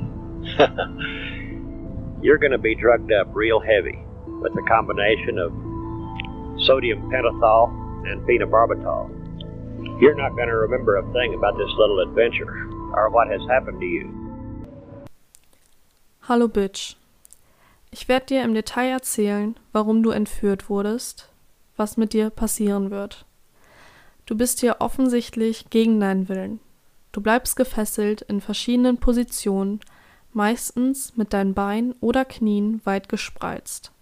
You're 2.23 2.39
going 2.39 2.53
to 2.53 2.59
be 2.59 2.75
drugged 2.75 3.13
up 3.13 3.29
real 3.33 3.61
heavy 3.61 4.06
with 4.47 4.57
a 4.57 4.69
combination 4.69 5.39
of 5.39 5.51
sodium 6.67 7.11
pentothal 7.11 7.69
and 8.07 8.23
phenobarbital. 8.27 9.11
You're 10.01 10.15
not 10.15 10.37
going 10.37 10.49
to 10.49 10.57
remember 10.57 10.97
a 10.97 11.13
thing 11.13 11.35
about 11.35 11.59
this 11.59 11.71
little 11.77 12.01
adventure 12.01 12.69
or 12.95 13.11
what 13.11 13.29
has 13.29 13.41
happened 13.49 13.81
to 13.81 13.87
you. 13.87 14.07
Hallo 16.29 16.49
Bitch. 16.49 16.97
Ich 17.91 18.09
werde 18.09 18.27
dir 18.27 18.45
im 18.45 18.55
Detail 18.55 18.91
erzählen, 18.91 19.57
warum 19.73 20.03
du 20.03 20.11
entführt 20.11 20.69
wurdest, 20.69 21.29
was 21.77 21.97
mit 21.97 22.13
dir 22.13 22.31
passieren 22.31 22.91
wird. 22.91 23.25
Du 24.27 24.37
bist 24.37 24.61
hier 24.61 24.77
offensichtlich 24.81 25.71
gegen 25.71 25.99
deinen 26.01 26.29
Willen. 26.29 26.61
Du 27.13 27.21
bleibst 27.21 27.57
gefesselt 27.57 28.23
in 28.23 28.41
verschiedenen 28.41 28.99
Positionen, 28.99 29.81
meistens 30.33 31.17
mit 31.17 31.33
deinen 31.33 31.55
Beinen 31.55 31.95
oder 32.01 32.25
Knien 32.25 32.81
weit 32.85 33.09
gespreizt. 33.09 33.93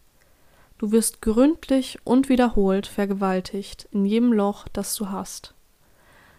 Du 0.84 0.92
wirst 0.92 1.22
gründlich 1.22 1.98
und 2.04 2.28
wiederholt 2.28 2.86
vergewaltigt 2.86 3.88
in 3.90 4.04
jedem 4.04 4.34
Loch, 4.34 4.68
das 4.70 4.94
du 4.96 5.08
hast. 5.08 5.54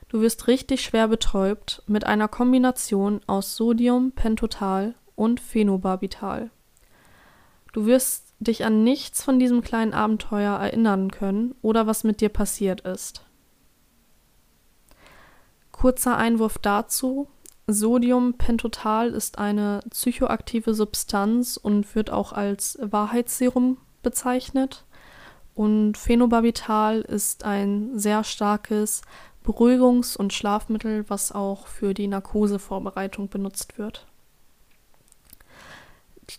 Du 0.08 0.22
wirst 0.22 0.48
richtig 0.48 0.84
schwer 0.84 1.08
betäubt 1.08 1.82
mit 1.88 2.06
einer 2.06 2.28
Kombination 2.28 3.22
aus 3.26 3.56
Sodium, 3.56 4.12
Pentotal 4.12 4.94
und 5.16 5.40
Phenobarbital. 5.40 6.52
Du 7.74 7.88
wirst 7.88 8.36
dich 8.38 8.64
an 8.66 8.84
nichts 8.84 9.24
von 9.24 9.40
diesem 9.40 9.62
kleinen 9.62 9.96
Abenteuer 9.96 10.54
erinnern 10.54 11.10
können 11.10 11.56
oder 11.64 11.88
was 11.88 12.04
mit 12.04 12.22
dir 12.22 12.30
passiert 12.30 12.82
ist. 12.82 13.26
Kurzer 15.72 16.18
Einwurf 16.18 16.60
dazu. 16.60 17.28
Sodiumpentotal 17.66 19.10
ist 19.10 19.40
eine 19.40 19.80
psychoaktive 19.90 20.76
Substanz 20.76 21.58
und 21.58 21.96
wird 21.96 22.12
auch 22.12 22.32
als 22.32 22.78
Wahrheitsserum 22.80 23.78
bezeichnet. 24.06 24.86
Und 25.54 25.98
Phenobarbital 25.98 27.02
ist 27.02 27.44
ein 27.44 28.00
sehr 28.00 28.24
starkes 28.24 29.02
Beruhigungs- 29.44 30.16
und 30.16 30.32
Schlafmittel, 30.32 31.06
was 31.10 31.34
auch 31.34 31.68
für 31.68 31.94
die 31.94 32.08
Narkosevorbereitung 32.08 33.28
benutzt 33.28 33.78
wird. 33.78 34.08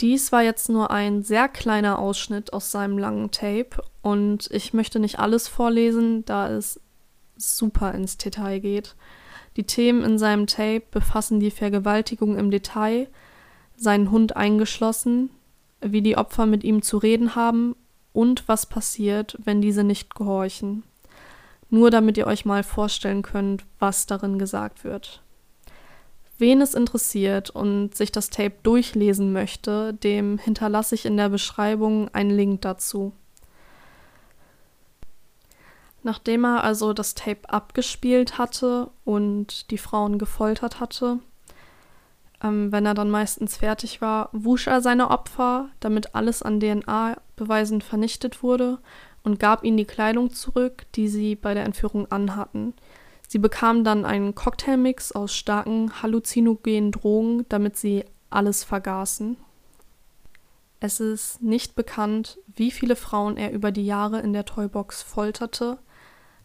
Dies 0.01 0.33
war 0.33 0.43
jetzt 0.43 0.69
nur 0.69 0.91
ein 0.91 1.23
sehr 1.23 1.49
kleiner 1.49 1.99
Ausschnitt 1.99 2.53
aus 2.53 2.71
seinem 2.71 2.99
langen 2.99 3.31
Tape 3.31 3.83
und 4.03 4.49
ich 4.51 4.75
möchte 4.75 4.99
nicht 4.99 5.19
alles 5.19 5.49
vorlesen, 5.49 6.25
da 6.25 6.49
es 6.49 6.81
super 7.37 7.93
ins 7.93 8.17
Detail 8.17 8.59
geht. 8.59 8.97
Die 9.57 9.65
Themen 9.65 10.03
in 10.03 10.19
seinem 10.19 10.47
Tape 10.47 10.83
befassen 10.91 11.41
die 11.41 11.53
Vergewaltigung 11.53 12.37
im 12.37 12.51
Detail, 12.51 13.09
seinen 13.77 14.11
Hund 14.11 14.37
eingeschlossen, 14.37 15.31
wie 15.93 16.03
die 16.03 16.17
Opfer 16.17 16.47
mit 16.47 16.65
ihm 16.65 16.83
zu 16.83 16.99
reden 16.99 17.35
haben 17.35 17.77
und 18.13 18.49
was 18.49 18.67
passiert, 18.67 19.37
wenn 19.45 19.61
diese 19.61 19.85
nicht 19.85 20.15
gehorchen. 20.15 20.83
Nur 21.69 21.91
damit 21.91 22.17
ihr 22.17 22.27
euch 22.27 22.45
mal 22.45 22.63
vorstellen 22.63 23.23
könnt, 23.23 23.65
was 23.79 24.07
darin 24.07 24.39
gesagt 24.39 24.85
wird. 24.85 25.23
Wen 26.39 26.61
es 26.61 26.75
interessiert 26.75 27.51
und 27.51 27.95
sich 27.95 28.13
das 28.13 28.31
Tape 28.31 28.55
durchlesen 28.63 29.33
möchte, 29.33 29.95
dem 29.95 30.39
hinterlasse 30.39 30.95
ich 30.95 31.07
in 31.07 31.17
der 31.17 31.31
Beschreibung 31.31 32.09
einen 32.15 32.31
Link 32.31 32.63
dazu. 32.63 33.13
Nachdem 36.03 36.45
er 36.45 36.63
also 36.63 36.93
das 36.93 37.15
Tape 37.15 37.49
abgespielt 37.49 38.39
hatte 38.39 38.91
und 39.05 39.71
die 39.71 39.79
Frauen 39.79 40.19
gefoltert 40.19 40.79
hatte, 40.79 41.19
ähm, 42.43 42.73
wenn 42.73 42.87
er 42.87 42.95
dann 42.95 43.11
meistens 43.11 43.57
fertig 43.57 44.01
war, 44.01 44.29
wusch 44.33 44.67
er 44.67 44.81
seine 44.81 45.11
Opfer, 45.11 45.69
damit 45.81 46.15
alles 46.15 46.43
an 46.43 46.61
DNA-Beweisen 46.61 47.81
vernichtet 47.81 48.43
wurde 48.43 48.79
und 49.23 49.39
gab 49.39 49.65
ihnen 49.65 49.77
die 49.77 49.85
Kleidung 49.85 50.33
zurück, 50.33 50.87
die 50.95 51.09
sie 51.09 51.35
bei 51.35 51.55
der 51.55 51.65
Entführung 51.65 52.11
anhatten. 52.11 52.75
Sie 53.29 53.39
bekamen 53.39 53.83
dann 53.83 54.05
einen 54.05 54.35
Cocktailmix 54.35 55.13
aus 55.13 55.35
starken 55.35 56.03
halluzinogenen 56.03 56.93
Drogen, 56.93 57.45
damit 57.49 57.77
sie 57.77 58.05
alles 58.31 58.63
vergaßen. 58.63 59.37
Es 60.79 61.01
ist 61.01 61.43
nicht 61.43 61.75
bekannt, 61.75 62.39
wie 62.55 62.71
viele 62.71 62.97
Frauen 62.97 63.37
er 63.37 63.51
über 63.53 63.73
die 63.73 63.87
Jahre 63.87 64.21
in 64.21 64.33
der 64.33 64.45
Toybox 64.45 65.03
folterte, 65.03 65.79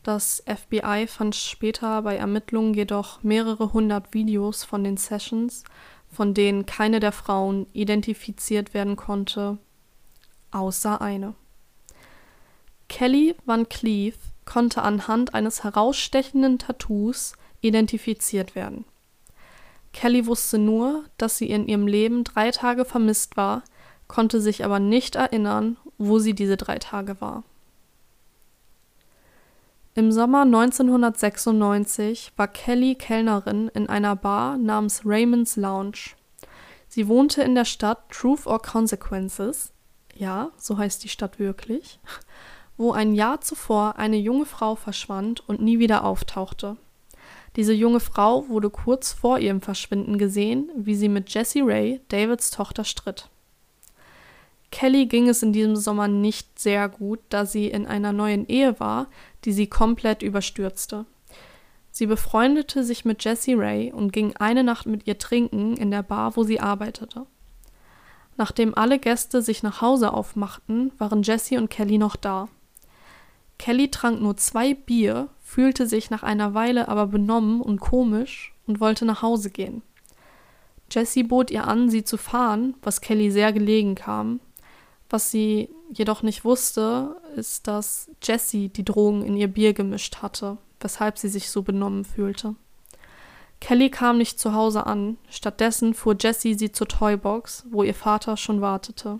das 0.03 0.43
FBI 0.47 1.05
fand 1.07 1.35
später 1.35 2.01
bei 2.01 2.17
Ermittlungen 2.17 2.73
jedoch 2.73 3.21
mehrere 3.23 3.73
hundert 3.73 4.13
Videos 4.13 4.63
von 4.63 4.83
den 4.83 4.97
Sessions, 4.97 5.63
von 6.09 6.33
denen 6.33 6.65
keine 6.65 6.99
der 6.99 7.11
Frauen 7.11 7.67
identifiziert 7.73 8.73
werden 8.73 8.95
konnte, 8.95 9.57
außer 10.51 11.01
eine. 11.01 11.35
Kelly 12.89 13.35
Van 13.45 13.69
Cleef 13.69 14.17
konnte 14.45 14.81
anhand 14.81 15.33
eines 15.33 15.63
herausstechenden 15.63 16.59
Tattoos 16.59 17.33
identifiziert 17.61 18.55
werden. 18.55 18.85
Kelly 19.93 20.25
wusste 20.25 20.57
nur, 20.57 21.05
dass 21.17 21.37
sie 21.37 21.49
in 21.49 21.67
ihrem 21.67 21.87
Leben 21.87 22.23
drei 22.23 22.51
Tage 22.51 22.85
vermisst 22.85 23.37
war, 23.37 23.63
konnte 24.07 24.41
sich 24.41 24.65
aber 24.65 24.79
nicht 24.79 25.15
erinnern, 25.15 25.77
wo 25.97 26.19
sie 26.19 26.33
diese 26.33 26.57
drei 26.57 26.79
Tage 26.79 27.21
war. 27.21 27.43
Im 29.93 30.13
Sommer 30.13 30.43
1996 30.43 32.31
war 32.37 32.47
Kelly 32.47 32.95
Kellnerin 32.95 33.67
in 33.73 33.89
einer 33.89 34.15
Bar 34.15 34.57
namens 34.57 35.01
Raymond's 35.05 35.57
Lounge. 35.57 36.15
Sie 36.87 37.09
wohnte 37.09 37.43
in 37.43 37.55
der 37.55 37.65
Stadt 37.65 38.09
Truth 38.09 38.47
or 38.47 38.61
Consequences, 38.61 39.73
ja, 40.15 40.51
so 40.55 40.77
heißt 40.77 41.03
die 41.03 41.09
Stadt 41.09 41.39
wirklich, 41.39 41.99
wo 42.77 42.93
ein 42.93 43.13
Jahr 43.13 43.41
zuvor 43.41 43.97
eine 43.97 44.15
junge 44.15 44.45
Frau 44.45 44.75
verschwand 44.75 45.47
und 45.49 45.61
nie 45.61 45.79
wieder 45.79 46.05
auftauchte. 46.05 46.77
Diese 47.57 47.73
junge 47.73 47.99
Frau 47.99 48.47
wurde 48.47 48.69
kurz 48.69 49.11
vor 49.11 49.39
ihrem 49.39 49.59
Verschwinden 49.59 50.17
gesehen, 50.17 50.71
wie 50.73 50.95
sie 50.95 51.09
mit 51.09 51.33
Jessie 51.33 51.61
Ray, 51.61 51.99
Davids 52.07 52.49
Tochter, 52.49 52.85
stritt. 52.85 53.29
Kelly 54.71 55.05
ging 55.05 55.27
es 55.27 55.43
in 55.43 55.53
diesem 55.53 55.75
Sommer 55.75 56.07
nicht 56.07 56.57
sehr 56.57 56.89
gut, 56.89 57.19
da 57.29 57.45
sie 57.45 57.67
in 57.67 57.85
einer 57.85 58.13
neuen 58.13 58.47
Ehe 58.47 58.79
war, 58.79 59.07
die 59.43 59.51
sie 59.51 59.67
komplett 59.67 60.23
überstürzte. 60.23 61.05
Sie 61.91 62.05
befreundete 62.05 62.85
sich 62.85 63.03
mit 63.03 63.23
Jessie 63.23 63.53
Ray 63.53 63.91
und 63.91 64.13
ging 64.13 64.35
eine 64.37 64.63
Nacht 64.63 64.85
mit 64.85 65.07
ihr 65.07 65.17
trinken 65.17 65.75
in 65.75 65.91
der 65.91 66.03
Bar, 66.03 66.37
wo 66.37 66.43
sie 66.43 66.61
arbeitete. 66.61 67.25
Nachdem 68.37 68.73
alle 68.75 68.97
Gäste 68.97 69.41
sich 69.41 69.61
nach 69.61 69.81
Hause 69.81 70.13
aufmachten, 70.13 70.93
waren 70.97 71.21
Jessie 71.21 71.57
und 71.57 71.69
Kelly 71.69 71.97
noch 71.97 72.15
da. 72.15 72.47
Kelly 73.59 73.91
trank 73.91 74.21
nur 74.21 74.37
zwei 74.37 74.73
Bier, 74.73 75.27
fühlte 75.43 75.85
sich 75.85 76.09
nach 76.09 76.23
einer 76.23 76.53
Weile 76.53 76.87
aber 76.87 77.07
benommen 77.07 77.61
und 77.61 77.81
komisch 77.81 78.53
und 78.65 78.79
wollte 78.79 79.05
nach 79.05 79.21
Hause 79.21 79.51
gehen. 79.51 79.83
Jessie 80.89 81.23
bot 81.23 81.51
ihr 81.51 81.67
an, 81.67 81.89
sie 81.89 82.03
zu 82.03 82.17
fahren, 82.17 82.73
was 82.81 83.01
Kelly 83.01 83.31
sehr 83.31 83.53
gelegen 83.53 83.95
kam, 83.95 84.39
was 85.11 85.31
sie 85.31 85.69
jedoch 85.91 86.23
nicht 86.23 86.45
wusste, 86.45 87.17
ist, 87.35 87.67
dass 87.67 88.09
Jessie 88.23 88.69
die 88.69 88.85
Drogen 88.85 89.23
in 89.23 89.35
ihr 89.35 89.47
Bier 89.47 89.73
gemischt 89.73 90.17
hatte, 90.21 90.57
weshalb 90.79 91.17
sie 91.17 91.29
sich 91.29 91.49
so 91.49 91.61
benommen 91.61 92.05
fühlte. 92.05 92.55
Kelly 93.59 93.89
kam 93.89 94.17
nicht 94.17 94.39
zu 94.39 94.53
Hause 94.53 94.87
an, 94.87 95.17
stattdessen 95.29 95.93
fuhr 95.93 96.15
Jessie 96.19 96.55
sie 96.55 96.71
zur 96.71 96.87
Toybox, 96.87 97.65
wo 97.69 97.83
ihr 97.83 97.93
Vater 97.93 98.35
schon 98.35 98.59
wartete. 98.61 99.19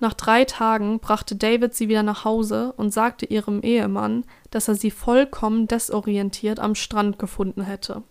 Nach 0.00 0.14
drei 0.14 0.44
Tagen 0.44 0.98
brachte 0.98 1.36
David 1.36 1.74
sie 1.74 1.88
wieder 1.88 2.02
nach 2.02 2.24
Hause 2.24 2.72
und 2.76 2.90
sagte 2.90 3.26
ihrem 3.26 3.62
Ehemann, 3.62 4.24
dass 4.50 4.66
er 4.66 4.74
sie 4.74 4.90
vollkommen 4.90 5.68
desorientiert 5.68 6.58
am 6.58 6.74
Strand 6.74 7.18
gefunden 7.20 7.62
hätte. 7.62 8.02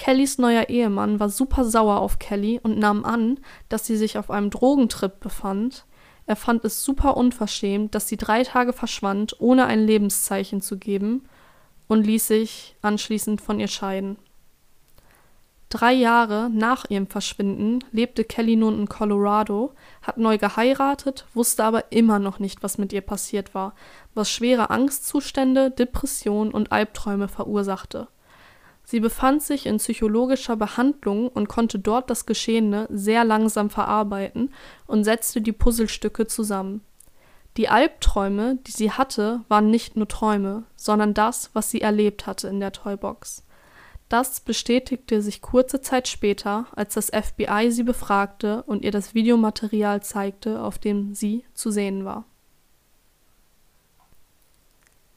Kellys 0.00 0.38
neuer 0.38 0.70
Ehemann 0.70 1.20
war 1.20 1.28
super 1.28 1.62
sauer 1.62 2.00
auf 2.00 2.18
Kelly 2.18 2.58
und 2.62 2.78
nahm 2.78 3.04
an, 3.04 3.38
dass 3.68 3.84
sie 3.84 3.98
sich 3.98 4.16
auf 4.16 4.30
einem 4.30 4.48
Drogentrip 4.48 5.20
befand. 5.20 5.84
Er 6.24 6.36
fand 6.36 6.64
es 6.64 6.82
super 6.82 7.18
unverschämt, 7.18 7.94
dass 7.94 8.08
sie 8.08 8.16
drei 8.16 8.42
Tage 8.42 8.72
verschwand, 8.72 9.36
ohne 9.40 9.66
ein 9.66 9.86
Lebenszeichen 9.86 10.62
zu 10.62 10.78
geben. 10.78 11.28
und 11.86 12.06
ließ 12.06 12.28
sich 12.28 12.76
anschließend 12.80 13.42
von 13.42 13.60
ihr 13.60 13.68
scheiden. 13.68 14.16
Drei 15.68 15.92
Jahre 15.92 16.48
nach 16.48 16.88
ihrem 16.88 17.08
Verschwinden 17.08 17.84
lebte 17.92 18.24
Kelly 18.24 18.56
nun 18.56 18.78
in 18.78 18.88
Colorado, 18.88 19.72
hat 20.00 20.16
neu 20.16 20.38
geheiratet, 20.38 21.26
wusste 21.34 21.64
aber 21.64 21.92
immer 21.92 22.18
noch 22.18 22.38
nicht, 22.38 22.62
was 22.62 22.78
mit 22.78 22.92
ihr 22.94 23.02
passiert 23.02 23.54
war, 23.54 23.74
was 24.14 24.30
schwere 24.30 24.70
Angstzustände, 24.70 25.70
Depressionen 25.70 26.52
und 26.52 26.72
Albträume 26.72 27.28
verursachte. 27.28 28.08
Sie 28.90 28.98
befand 28.98 29.40
sich 29.40 29.66
in 29.66 29.76
psychologischer 29.76 30.56
Behandlung 30.56 31.28
und 31.28 31.48
konnte 31.48 31.78
dort 31.78 32.10
das 32.10 32.26
Geschehene 32.26 32.88
sehr 32.90 33.24
langsam 33.24 33.70
verarbeiten 33.70 34.52
und 34.88 35.04
setzte 35.04 35.40
die 35.40 35.52
Puzzlestücke 35.52 36.26
zusammen. 36.26 36.80
Die 37.56 37.68
Albträume, 37.68 38.58
die 38.66 38.72
sie 38.72 38.90
hatte, 38.90 39.44
waren 39.46 39.70
nicht 39.70 39.94
nur 39.94 40.08
Träume, 40.08 40.64
sondern 40.74 41.14
das, 41.14 41.50
was 41.52 41.70
sie 41.70 41.80
erlebt 41.80 42.26
hatte 42.26 42.48
in 42.48 42.58
der 42.58 42.72
Toybox. 42.72 43.44
Das 44.08 44.40
bestätigte 44.40 45.22
sich 45.22 45.40
kurze 45.40 45.80
Zeit 45.80 46.08
später, 46.08 46.66
als 46.74 46.94
das 46.94 47.12
FBI 47.12 47.70
sie 47.70 47.84
befragte 47.84 48.64
und 48.64 48.84
ihr 48.84 48.90
das 48.90 49.14
Videomaterial 49.14 50.02
zeigte, 50.02 50.60
auf 50.60 50.78
dem 50.78 51.14
sie 51.14 51.44
zu 51.54 51.70
sehen 51.70 52.04
war. 52.04 52.24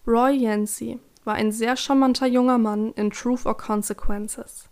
Roy 0.06 0.36
Yancey 0.36 1.00
war 1.25 1.36
ein 1.36 1.51
sehr 1.51 1.77
charmanter 1.77 2.27
junger 2.27 2.58
Mann 2.58 2.94
in 2.94 3.12
Truth 3.12 3.46
or 3.46 3.58
Consequences. 3.58 4.70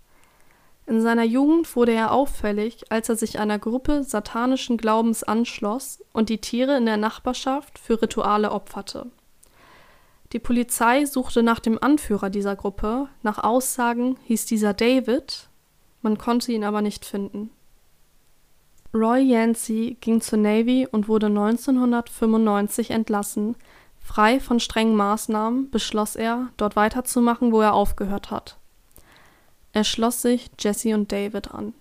In 0.87 1.01
seiner 1.01 1.23
Jugend 1.23 1.73
wurde 1.75 1.93
er 1.93 2.11
auffällig, 2.11 2.91
als 2.91 3.07
er 3.07 3.15
sich 3.15 3.39
einer 3.39 3.59
Gruppe 3.59 4.03
satanischen 4.03 4.77
Glaubens 4.77 5.23
anschloss 5.23 6.03
und 6.11 6.29
die 6.29 6.39
Tiere 6.39 6.75
in 6.77 6.85
der 6.85 6.97
Nachbarschaft 6.97 7.79
für 7.79 8.01
Rituale 8.01 8.51
opferte. 8.51 9.07
Die 10.33 10.39
Polizei 10.39 11.05
suchte 11.05 11.43
nach 11.43 11.59
dem 11.59 11.81
Anführer 11.81 12.29
dieser 12.29 12.55
Gruppe, 12.55 13.07
nach 13.21 13.43
Aussagen 13.43 14.17
hieß 14.25 14.45
dieser 14.45 14.73
David, 14.73 15.49
man 16.01 16.17
konnte 16.17 16.51
ihn 16.51 16.63
aber 16.63 16.81
nicht 16.81 17.05
finden. 17.05 17.51
Roy 18.93 19.21
Yancey 19.21 19.97
ging 20.01 20.19
zur 20.19 20.39
Navy 20.39 20.87
und 20.91 21.07
wurde 21.07 21.27
1995 21.27 22.91
entlassen. 22.91 23.55
Frei 24.13 24.41
von 24.41 24.59
strengen 24.59 24.97
Maßnahmen 24.97 25.71
beschloss 25.71 26.17
er, 26.17 26.49
dort 26.57 26.75
weiterzumachen, 26.75 27.53
wo 27.53 27.61
er 27.61 27.73
aufgehört 27.73 28.29
hat. 28.29 28.57
Er 29.71 29.85
schloss 29.85 30.21
sich 30.21 30.51
Jesse 30.59 30.93
und 30.95 31.13
David 31.13 31.53
an. 31.53 31.73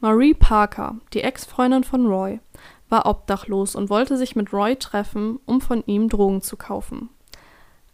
Marie 0.00 0.32
Parker, 0.32 0.96
die 1.12 1.20
Ex-Freundin 1.20 1.84
von 1.84 2.06
Roy, 2.06 2.40
war 2.88 3.04
obdachlos 3.04 3.74
und 3.76 3.90
wollte 3.90 4.16
sich 4.16 4.34
mit 4.34 4.54
Roy 4.54 4.76
treffen, 4.76 5.38
um 5.44 5.60
von 5.60 5.84
ihm 5.84 6.08
Drogen 6.08 6.40
zu 6.40 6.56
kaufen. 6.56 7.10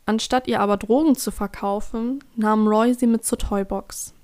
Anstatt 0.07 0.47
ihr 0.47 0.61
aber 0.61 0.77
Drogen 0.77 1.17
zu 1.17 1.33
verkaufen, 1.33 2.23
nahm 2.37 2.69
Roy 2.69 2.95
sie 2.95 3.09
mit 3.09 3.25
zur 3.25 3.39
Toybox. 3.39 4.15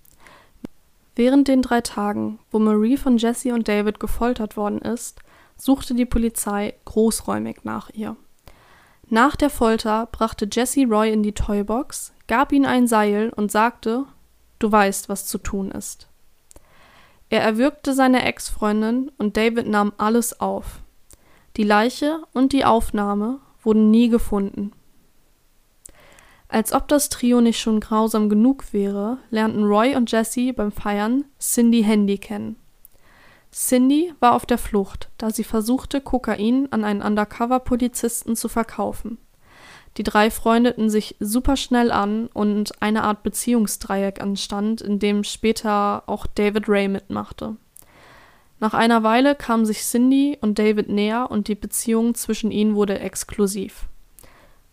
Während 1.17 1.49
den 1.49 1.61
drei 1.61 1.81
Tagen, 1.81 2.39
wo 2.53 2.61
Marie 2.61 2.97
von 2.97 3.19
Jesse 3.19 3.53
und 3.53 3.67
David 3.67 3.99
gefoltert 3.99 4.57
worden 4.57 4.79
ist, 4.79 5.24
suchte 5.57 5.95
die 5.95 6.07
Polizei 6.07 6.75
großräumig 6.85 7.59
nach 7.65 7.91
ihr. 7.91 8.17
Nach 9.09 9.37
der 9.37 9.51
Folter 9.51 10.09
brachte 10.11 10.49
Jesse 10.51 10.87
Roy 10.87 11.13
in 11.13 11.23
die 11.23 11.33
Toybox, 11.33 12.13
gab 12.27 12.53
ihm 12.53 12.65
ein 12.65 12.87
Seil 12.87 13.31
und 13.35 13.51
sagte: 13.51 14.07
Du 14.59 14.73
weißt, 14.73 15.09
was 15.09 15.27
zu 15.27 15.39
tun 15.39 15.71
ist. 15.71 16.09
Er 17.29 17.43
erwürgte 17.43 17.95
seine 17.95 18.25
Ex-Freundin 18.25 19.11
und 19.19 19.37
David 19.37 19.67
nahm 19.67 19.93
alles 19.99 20.41
auf. 20.41 20.81
Die 21.57 21.65
Leiche 21.65 22.23
und 22.33 22.53
die 22.53 22.65
Aufnahme 22.65 23.41
wurden 23.63 23.91
nie 23.91 24.09
gefunden. 24.09 24.73
Als 26.49 26.73
ob 26.73 26.89
das 26.89 27.09
Trio 27.09 27.41
nicht 27.41 27.59
schon 27.59 27.81
grausam 27.81 28.29
genug 28.29 28.73
wäre, 28.73 29.19
lernten 29.31 29.65
Roy 29.65 29.97
und 29.97 30.13
Jesse 30.13 30.53
beim 30.53 30.71
Feiern 30.71 31.25
Cindy 31.41 31.83
Handy 31.83 32.19
kennen. 32.19 32.57
Cindy 33.55 34.13
war 34.19 34.35
auf 34.35 34.47
der 34.47 34.59
Flucht, 34.59 35.11
da 35.17 35.31
sie 35.31 35.45
versuchte, 35.45 36.01
Kokain 36.01 36.67
an 36.73 36.83
einen 36.83 37.03
Undercover-Polizisten 37.03 38.35
zu 38.35 38.49
verkaufen. 38.49 39.19
Die 39.97 40.03
drei 40.03 40.33
freundeten 40.33 40.91
sich 40.91 41.15
superschnell 41.21 41.93
an 41.93 42.27
und 42.35 42.83
eine 42.83 43.05
Art 43.05 43.23
Beziehungsdreieck 43.23 44.21
entstand, 44.21 44.81
in 44.81 44.99
dem 44.99 45.23
später 45.23 46.03
auch 46.07 46.27
David 46.27 46.69
Ray 46.69 46.89
mitmachte. 46.89 47.55
Nach 48.59 48.75
einer 48.75 49.05
Weile 49.05 49.37
kamen 49.37 49.67
sich 49.67 49.83
Cindy 49.83 50.37
und 50.41 50.59
David 50.59 50.89
näher 50.89 51.31
und 51.31 51.47
die 51.47 51.55
Beziehung 51.55 52.17
zwischen 52.17 52.51
ihnen 52.51 52.75
wurde 52.75 52.99
exklusiv. 52.99 53.87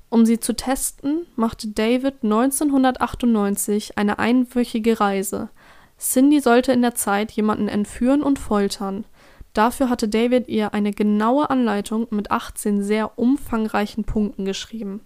Um 0.10 0.26
sie 0.26 0.40
zu 0.40 0.56
testen, 0.56 1.28
machte 1.36 1.68
David 1.68 2.24
1998 2.24 3.98
eine 4.00 4.18
einwöchige 4.18 5.00
Reise. 5.00 5.50
Cindy 6.02 6.40
sollte 6.40 6.72
in 6.72 6.82
der 6.82 6.96
Zeit 6.96 7.32
jemanden 7.32 7.68
entführen 7.68 8.24
und 8.24 8.40
foltern. 8.40 9.06
Dafür 9.54 9.88
hatte 9.90 10.08
David 10.10 10.48
ihr 10.48 10.74
eine 10.74 10.94
genaue 10.94 11.50
Anleitung 11.50 12.08
mit 12.10 12.32
18 12.32 12.82
sehr 12.82 13.20
umfangreichen 13.20 14.04
Punkten 14.04 14.46
geschrieben. 14.46 15.02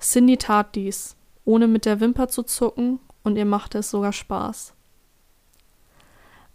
Cindy 0.00 0.36
tat 0.36 0.74
dies, 0.74 1.16
ohne 1.44 1.68
mit 1.68 1.84
der 1.84 2.00
Wimper 2.00 2.28
zu 2.28 2.42
zucken, 2.42 2.98
und 3.22 3.36
ihr 3.36 3.44
machte 3.44 3.78
es 3.78 3.90
sogar 3.90 4.12
Spaß. 4.12 4.74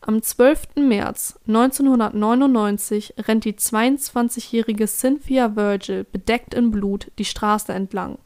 Am 0.01 0.21
12. 0.21 0.75
März 0.75 1.39
1999 1.47 3.13
rennt 3.19 3.45
die 3.45 3.53
22-jährige 3.53 4.87
Cynthia 4.87 5.55
Virgil 5.55 6.03
bedeckt 6.03 6.53
in 6.53 6.71
Blut 6.71 7.11
die 7.17 7.25
Straße 7.25 7.71
entlang. 7.71 8.17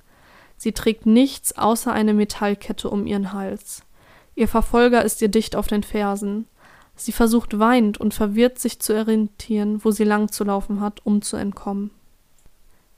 Sie 0.56 0.72
trägt 0.72 1.06
nichts 1.06 1.56
außer 1.56 1.94
eine 1.94 2.16
Metallkette 2.16 2.90
um 2.90 3.06
ihren 3.06 3.34
Hals. 3.34 3.84
Ihr 4.38 4.48
Verfolger 4.48 5.04
ist 5.04 5.20
ihr 5.24 5.30
dicht 5.30 5.56
auf 5.56 5.66
den 5.66 5.82
Fersen. 5.82 6.46
Sie 6.96 7.12
versucht 7.12 7.58
weinend 7.58 7.98
und 7.98 8.14
verwirrt 8.14 8.60
sich 8.60 8.80
zu 8.80 8.94
orientieren, 8.96 9.84
wo 9.84 9.90
sie 9.90 10.04
lang 10.04 10.32
zu 10.32 10.44
laufen 10.44 10.80
hat, 10.80 11.04
um 11.04 11.24
zu 11.24 11.38
entkommen. 11.38 11.90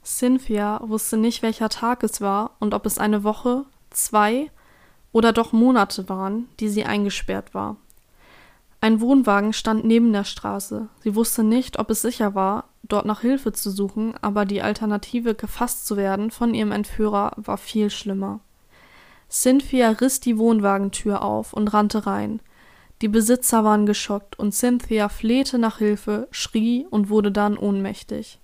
Cynthia 0.04 0.82
wusste 0.84 1.16
nicht, 1.16 1.42
welcher 1.42 1.70
Tag 1.70 2.04
es 2.04 2.20
war 2.20 2.58
und 2.60 2.74
ob 2.74 2.86
es 2.86 2.98
eine 2.98 3.24
Woche, 3.24 3.64
zwei 3.90 4.52
oder 5.14 5.32
doch 5.32 5.54
Monate 5.54 6.10
waren, 6.10 6.50
die 6.60 6.68
sie 6.68 6.84
eingesperrt 6.84 7.54
war. 7.54 7.78
Ein 8.82 9.00
Wohnwagen 9.00 9.54
stand 9.54 9.86
neben 9.86 10.12
der 10.12 10.26
Straße. 10.26 10.90
Sie 11.00 11.16
wusste 11.16 11.44
nicht, 11.44 11.80
ob 11.80 11.90
es 11.90 12.02
sicher 12.02 12.36
war, 12.36 12.66
dort 12.84 13.06
nach 13.06 13.22
Hilfe 13.22 13.54
zu 13.54 13.72
suchen, 13.72 14.14
aber 14.22 14.44
die 14.44 14.62
Alternative, 14.62 15.36
gefasst 15.36 15.88
zu 15.88 15.96
werden 15.96 16.32
von 16.32 16.54
ihrem 16.54 16.74
Entführer, 16.74 17.32
war 17.38 17.58
viel 17.58 17.90
schlimmer. 17.90 18.42
Cynthia 19.30 19.90
riss 19.90 20.20
die 20.20 20.38
Wohnwagentür 20.38 21.22
auf 21.22 21.54
und 21.54 21.68
rannte 21.68 22.08
rein. 22.08 22.42
Die 23.02 23.08
Besitzer 23.08 23.64
waren 23.64 23.86
geschockt 23.86 24.38
und 24.38 24.54
Cynthia 24.54 25.08
flehte 25.08 25.58
nach 25.60 25.78
Hilfe, 25.78 26.28
schrie 26.32 26.86
und 26.90 27.10
wurde 27.10 27.32
dann 27.32 27.58
ohnmächtig. 27.58 28.40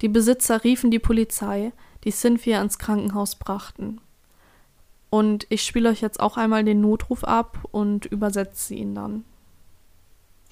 Die 0.00 0.08
Besitzer 0.08 0.62
riefen 0.62 0.90
die 0.90 0.98
Polizei, 0.98 1.72
die 2.04 2.12
Cynthia 2.12 2.60
ins 2.60 2.78
Krankenhaus 2.78 3.36
brachten. 3.36 4.00
Und 5.10 5.46
ich 5.48 5.64
spiele 5.64 5.88
euch 5.88 6.02
jetzt 6.02 6.20
auch 6.20 6.36
einmal 6.36 6.64
den 6.64 6.80
Notruf 6.80 7.24
ab 7.24 7.58
und 7.70 8.04
übersetze 8.06 8.74
ihn 8.74 8.94
dann. 8.94 9.24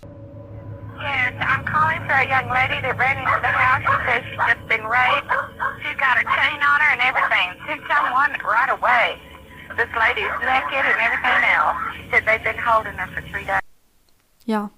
Yes, 0.03 1.35
I'm 1.41 1.65
calling 1.65 2.01
for 2.07 2.15
a 2.15 2.23
young 2.23 2.49
lady 2.49 2.81
that 2.81 2.97
ran 2.97 3.19
into 3.19 3.39
the 3.43 3.51
house. 3.51 3.83
She 3.83 3.97
says 4.07 4.23
she's 4.31 4.39
just 4.39 4.69
been 4.69 4.87
raped. 4.87 5.31
She's 5.83 5.99
got 5.99 6.17
a 6.17 6.23
chain 6.23 6.63
on 6.63 6.79
her 6.79 6.93
and 6.95 7.03
everything. 7.03 7.59
Send 7.67 7.83
someone 7.91 8.31
right 8.47 8.71
away. 8.71 9.32
This 9.77 9.89
lady's 9.95 10.37
naked 10.41 10.85
and 10.85 10.99
everything 11.01 11.43
else. 11.57 11.77
She 11.97 12.11
said 12.11 12.25
they've 12.27 12.45
been 12.45 12.63
holding 12.63 12.97
her 12.99 13.09
for 13.15 13.23
three 13.31 13.45
days. 13.45 13.61
Ja, 14.45 14.71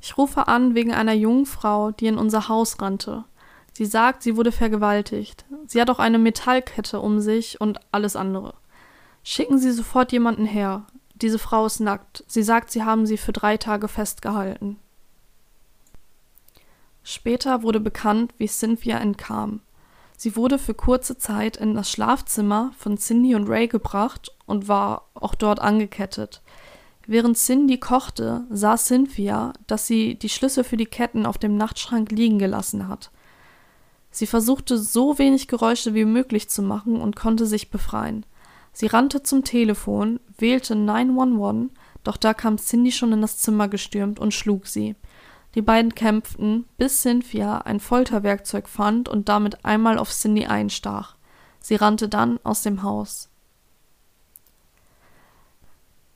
ich 0.00 0.18
rufe 0.18 0.48
an 0.48 0.74
wegen 0.74 0.92
einer 0.92 1.14
jungen 1.14 1.46
Frau, 1.46 1.90
die 1.90 2.06
in 2.06 2.18
unser 2.18 2.48
Haus 2.48 2.80
rannte. 2.80 3.24
Sie 3.72 3.86
sagt, 3.86 4.22
sie 4.22 4.36
wurde 4.36 4.52
vergewaltigt. 4.52 5.44
Sie 5.66 5.80
hat 5.80 5.90
auch 5.90 5.98
eine 5.98 6.18
Metallkette 6.18 7.00
um 7.00 7.20
sich 7.20 7.60
und 7.60 7.80
alles 7.90 8.14
andere. 8.16 8.54
Schicken 9.22 9.58
Sie 9.58 9.72
sofort 9.72 10.12
jemanden 10.12 10.44
her. 10.44 10.84
Diese 11.14 11.38
Frau 11.38 11.64
ist 11.64 11.80
nackt. 11.80 12.22
Sie 12.26 12.42
sagt, 12.42 12.70
Sie 12.70 12.84
haben 12.84 13.06
sie 13.06 13.16
für 13.16 13.32
drei 13.32 13.56
Tage 13.56 13.88
festgehalten. 13.88 14.78
Später 17.02 17.62
wurde 17.62 17.80
bekannt, 17.80 18.34
wie 18.38 18.46
Cynthia 18.46 18.98
entkam. 18.98 19.60
Sie 20.16 20.36
wurde 20.36 20.58
für 20.58 20.74
kurze 20.74 21.18
Zeit 21.18 21.56
in 21.56 21.74
das 21.74 21.90
Schlafzimmer 21.90 22.72
von 22.78 22.96
Cindy 22.98 23.34
und 23.34 23.48
Ray 23.48 23.68
gebracht 23.68 24.30
und 24.46 24.68
war 24.68 25.08
auch 25.14 25.34
dort 25.34 25.60
angekettet. 25.60 26.42
Während 27.06 27.36
Cindy 27.36 27.78
kochte, 27.78 28.44
sah 28.48 28.76
Cynthia, 28.76 29.52
dass 29.66 29.86
sie 29.86 30.14
die 30.14 30.28
Schlüssel 30.28 30.64
für 30.64 30.76
die 30.76 30.86
Ketten 30.86 31.26
auf 31.26 31.36
dem 31.36 31.56
Nachtschrank 31.56 32.10
liegen 32.10 32.38
gelassen 32.38 32.88
hat. 32.88 33.10
Sie 34.10 34.26
versuchte 34.26 34.78
so 34.78 35.18
wenig 35.18 35.48
Geräusche 35.48 35.92
wie 35.92 36.04
möglich 36.04 36.48
zu 36.48 36.62
machen 36.62 37.00
und 37.00 37.16
konnte 37.16 37.46
sich 37.46 37.70
befreien. 37.70 38.24
Sie 38.72 38.86
rannte 38.86 39.22
zum 39.22 39.44
Telefon, 39.44 40.20
wählte 40.38 40.76
911, 40.76 41.70
doch 42.04 42.16
da 42.16 42.32
kam 42.32 42.58
Cindy 42.58 42.92
schon 42.92 43.12
in 43.12 43.20
das 43.20 43.38
Zimmer 43.38 43.68
gestürmt 43.68 44.18
und 44.18 44.32
schlug 44.32 44.66
sie. 44.66 44.94
Die 45.54 45.62
beiden 45.62 45.94
kämpften, 45.94 46.66
bis 46.78 47.02
Cynthia 47.02 47.58
ein 47.58 47.78
Folterwerkzeug 47.78 48.68
fand 48.68 49.08
und 49.08 49.28
damit 49.28 49.64
einmal 49.64 49.98
auf 49.98 50.10
Cindy 50.10 50.46
einstach. 50.46 51.16
Sie 51.60 51.76
rannte 51.76 52.08
dann 52.08 52.40
aus 52.42 52.62
dem 52.62 52.82
Haus. 52.82 53.30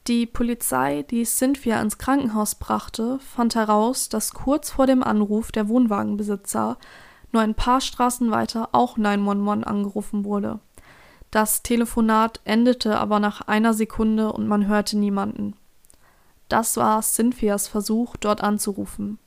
Die 0.09 0.27
Polizei, 0.27 1.03
die 1.03 1.25
Cynthia 1.25 1.81
ins 1.81 1.99
Krankenhaus 1.99 2.55
brachte, 2.55 3.19
fand 3.21 3.55
heraus, 3.55 4.09
dass 4.09 4.33
kurz 4.33 4.71
vor 4.71 4.87
dem 4.87 5.03
Anruf 5.03 5.53
der 5.53 5.69
Wohnwagenbesitzer 5.69 6.79
nur 7.31 7.43
ein 7.43 7.55
paar 7.55 7.81
Straßen 7.81 8.31
weiter 8.31 8.71
auch 8.73 8.97
911 8.97 9.67
angerufen 9.67 10.25
wurde. 10.25 10.61
Das 11.31 11.63
Telefonat 11.63 12.41
endete 12.45 12.99
aber 12.99 13.21
nach 13.21 13.43
einer 13.43 13.75
Sekunde 13.75 14.33
und 14.33 14.49
man 14.49 14.67
hörte 14.67 14.97
niemanden. 14.97 15.55
Das 16.49 16.79
war 16.79 17.03
Cynthias 17.03 17.69
Versuch, 17.69 18.17
dort 18.17 18.43
anzurufen. 18.43 19.19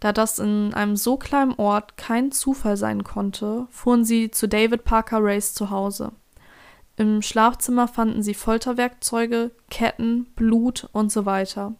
Da 0.00 0.12
das 0.12 0.38
in 0.38 0.74
einem 0.74 0.96
so 0.96 1.16
kleinen 1.16 1.54
Ort 1.54 1.96
kein 1.96 2.30
Zufall 2.30 2.76
sein 2.76 3.02
konnte, 3.02 3.66
fuhren 3.70 4.04
sie 4.04 4.30
zu 4.30 4.48
David 4.48 4.84
Parker 4.84 5.22
Rays 5.22 5.54
zu 5.54 5.70
Hause. 5.70 6.12
Im 6.96 7.22
Schlafzimmer 7.22 7.88
fanden 7.88 8.22
sie 8.22 8.34
Folterwerkzeuge, 8.34 9.50
Ketten, 9.70 10.26
Blut 10.36 10.88
und 10.92 11.10
so 11.10 11.26
weiter. 11.26 11.74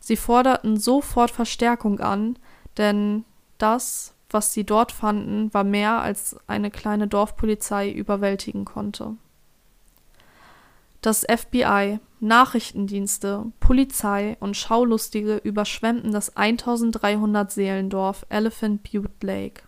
Sie 0.00 0.16
forderten 0.16 0.76
sofort 0.78 1.30
Verstärkung 1.30 2.00
an, 2.00 2.38
denn 2.76 3.24
das, 3.56 4.14
was 4.28 4.52
sie 4.52 4.64
dort 4.64 4.92
fanden, 4.92 5.52
war 5.54 5.64
mehr 5.64 6.00
als 6.00 6.36
eine 6.46 6.70
kleine 6.70 7.08
Dorfpolizei 7.08 7.90
überwältigen 7.90 8.64
konnte. 8.64 9.16
Das 11.04 11.26
FBI, 11.28 11.98
Nachrichtendienste, 12.20 13.52
Polizei 13.60 14.38
und 14.40 14.56
Schaulustige 14.56 15.36
überschwemmten 15.36 16.12
das 16.12 16.34
1300 16.34 17.52
Seelendorf 17.52 18.24
Elephant 18.30 18.82
Butte 18.84 19.10
Lake. 19.20 19.64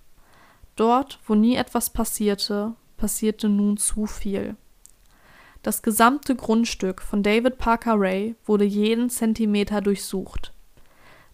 Dort, 0.77 1.19
wo 1.27 1.35
nie 1.35 1.57
etwas 1.57 1.91
passierte, 1.91 2.73
passierte 2.97 3.51
nun 3.51 3.77
zu 3.77 4.07
viel. 4.07 4.57
Das 5.63 5.83
gesamte 5.83 6.37
Grundstück 6.37 7.03
von 7.03 7.23
David 7.23 7.59
Parker 7.59 7.97
Ray 8.01 8.35
wurde 8.47 8.65
jeden 8.65 9.11
Zentimeter 9.11 9.83
durchsucht. 9.83 10.55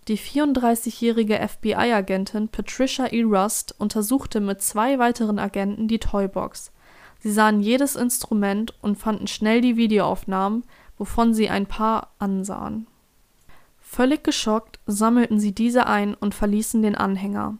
Die 0.08 0.18
34-jährige 0.18 1.38
FBI-Agentin 1.48 2.48
Patricia 2.48 3.06
E. 3.12 3.22
Rust 3.22 3.76
untersuchte 3.78 4.40
mit 4.40 4.62
zwei 4.62 4.98
weiteren 4.98 5.38
Agenten 5.38 5.86
die 5.86 6.00
Toybox. 6.00 6.72
Sie 7.22 7.30
sahen 7.30 7.60
jedes 7.60 7.94
Instrument 7.94 8.74
und 8.82 8.98
fanden 8.98 9.28
schnell 9.28 9.60
die 9.60 9.76
Videoaufnahmen, 9.76 10.64
wovon 10.98 11.34
sie 11.34 11.48
ein 11.48 11.66
paar 11.66 12.08
ansahen. 12.18 12.88
Völlig 13.78 14.24
geschockt 14.24 14.80
sammelten 14.86 15.38
sie 15.38 15.54
diese 15.54 15.86
ein 15.86 16.14
und 16.14 16.34
verließen 16.34 16.82
den 16.82 16.96
Anhänger. 16.96 17.58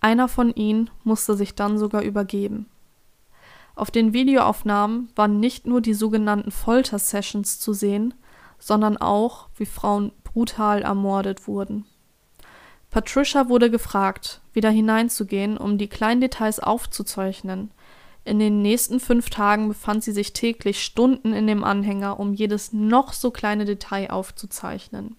Einer 0.00 0.28
von 0.28 0.54
ihnen 0.54 0.88
musste 1.04 1.34
sich 1.34 1.54
dann 1.54 1.76
sogar 1.76 2.02
übergeben. 2.02 2.70
Auf 3.74 3.90
den 3.90 4.14
Videoaufnahmen 4.14 5.10
waren 5.14 5.40
nicht 5.40 5.66
nur 5.66 5.82
die 5.82 5.92
sogenannten 5.92 6.50
Folter-Sessions 6.50 7.58
zu 7.58 7.74
sehen, 7.74 8.14
sondern 8.58 8.96
auch, 8.96 9.50
wie 9.56 9.66
Frauen 9.66 10.12
brutal 10.24 10.80
ermordet 10.80 11.46
wurden. 11.46 11.84
Patricia 12.90 13.50
wurde 13.50 13.70
gefragt, 13.70 14.40
wieder 14.54 14.70
hineinzugehen, 14.70 15.58
um 15.58 15.76
die 15.76 15.88
kleinen 15.88 16.22
Details 16.22 16.60
aufzuzeichnen. 16.60 17.70
In 18.26 18.40
den 18.40 18.60
nächsten 18.60 18.98
fünf 18.98 19.30
Tagen 19.30 19.68
befand 19.68 20.02
sie 20.02 20.10
sich 20.10 20.32
täglich 20.32 20.82
Stunden 20.82 21.32
in 21.32 21.46
dem 21.46 21.62
Anhänger, 21.62 22.18
um 22.18 22.34
jedes 22.34 22.72
noch 22.72 23.12
so 23.12 23.30
kleine 23.30 23.64
Detail 23.64 24.10
aufzuzeichnen. 24.10 25.14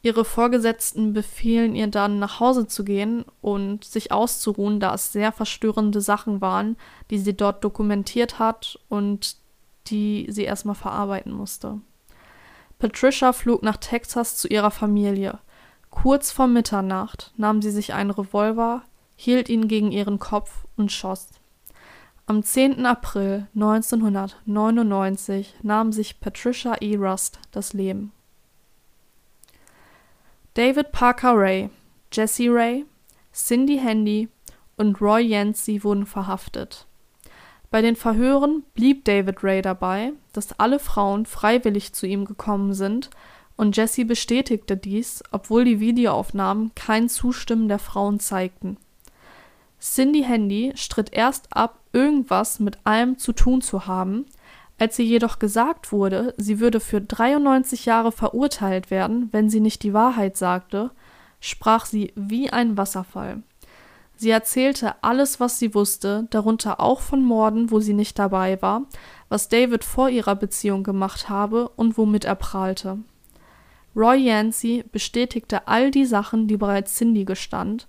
Ihre 0.00 0.24
Vorgesetzten 0.24 1.12
befehlen 1.12 1.74
ihr 1.74 1.88
dann, 1.88 2.20
nach 2.20 2.38
Hause 2.38 2.68
zu 2.68 2.84
gehen 2.84 3.24
und 3.40 3.82
sich 3.82 4.12
auszuruhen, 4.12 4.78
da 4.78 4.94
es 4.94 5.10
sehr 5.10 5.32
verstörende 5.32 6.00
Sachen 6.00 6.40
waren, 6.40 6.76
die 7.10 7.18
sie 7.18 7.36
dort 7.36 7.64
dokumentiert 7.64 8.38
hat 8.38 8.78
und 8.88 9.34
die 9.88 10.28
sie 10.30 10.44
erstmal 10.44 10.76
verarbeiten 10.76 11.32
musste. 11.32 11.80
Patricia 12.78 13.32
flog 13.32 13.64
nach 13.64 13.78
Texas 13.78 14.36
zu 14.36 14.46
ihrer 14.46 14.70
Familie. 14.70 15.40
Kurz 15.90 16.30
vor 16.30 16.46
Mitternacht 16.46 17.32
nahm 17.36 17.60
sie 17.60 17.72
sich 17.72 17.92
einen 17.92 18.12
Revolver, 18.12 18.82
hielt 19.16 19.48
ihn 19.48 19.66
gegen 19.66 19.90
ihren 19.90 20.20
Kopf 20.20 20.64
und 20.76 20.92
schoss. 20.92 21.30
Am 22.26 22.42
10. 22.42 22.86
April 22.86 23.48
1999 23.54 25.56
nahm 25.62 25.92
sich 25.92 26.20
Patricia 26.20 26.74
E. 26.80 26.96
Rust 26.96 27.38
das 27.50 27.74
Leben. 27.74 28.12
David 30.54 30.90
Parker 30.90 31.34
Ray, 31.36 31.68
Jesse 32.10 32.48
Ray, 32.48 32.86
Cindy 33.34 33.76
Handy 33.76 34.30
und 34.78 35.02
Roy 35.02 35.20
Yancey 35.20 35.84
wurden 35.84 36.06
verhaftet. 36.06 36.86
Bei 37.70 37.82
den 37.82 37.94
Verhören 37.94 38.62
blieb 38.72 39.04
David 39.04 39.44
Ray 39.44 39.60
dabei, 39.60 40.14
dass 40.32 40.58
alle 40.58 40.78
Frauen 40.78 41.26
freiwillig 41.26 41.92
zu 41.92 42.06
ihm 42.06 42.24
gekommen 42.24 42.72
sind, 42.72 43.10
und 43.56 43.76
Jesse 43.76 44.06
bestätigte 44.06 44.78
dies, 44.78 45.22
obwohl 45.30 45.66
die 45.66 45.78
Videoaufnahmen 45.78 46.74
kein 46.74 47.10
Zustimmen 47.10 47.68
der 47.68 47.78
Frauen 47.78 48.18
zeigten. 48.18 48.78
Cindy 49.84 50.22
Handy 50.22 50.72
stritt 50.76 51.12
erst 51.12 51.54
ab, 51.54 51.78
irgendwas 51.92 52.58
mit 52.58 52.78
allem 52.84 53.18
zu 53.18 53.34
tun 53.34 53.60
zu 53.60 53.86
haben, 53.86 54.24
als 54.78 54.98
ihr 54.98 55.04
jedoch 55.04 55.38
gesagt 55.38 55.92
wurde, 55.92 56.32
sie 56.38 56.58
würde 56.58 56.80
für 56.80 57.02
93 57.02 57.84
Jahre 57.84 58.10
verurteilt 58.10 58.90
werden, 58.90 59.28
wenn 59.32 59.50
sie 59.50 59.60
nicht 59.60 59.82
die 59.82 59.92
Wahrheit 59.92 60.38
sagte, 60.38 60.90
sprach 61.38 61.84
sie 61.84 62.14
wie 62.16 62.48
ein 62.48 62.78
Wasserfall. 62.78 63.42
Sie 64.16 64.30
erzählte 64.30 64.94
alles, 65.02 65.38
was 65.38 65.58
sie 65.58 65.74
wusste, 65.74 66.28
darunter 66.30 66.80
auch 66.80 67.00
von 67.00 67.22
Morden, 67.22 67.70
wo 67.70 67.80
sie 67.80 67.92
nicht 67.92 68.18
dabei 68.18 68.62
war, 68.62 68.86
was 69.28 69.50
David 69.50 69.84
vor 69.84 70.08
ihrer 70.08 70.34
Beziehung 70.34 70.82
gemacht 70.82 71.28
habe 71.28 71.68
und 71.68 71.98
womit 71.98 72.24
er 72.24 72.36
prahlte. 72.36 73.00
Roy 73.94 74.16
Yancey 74.16 74.82
bestätigte 74.90 75.68
all 75.68 75.90
die 75.90 76.06
Sachen, 76.06 76.48
die 76.48 76.56
bereits 76.56 76.96
Cindy 76.96 77.26
gestand. 77.26 77.86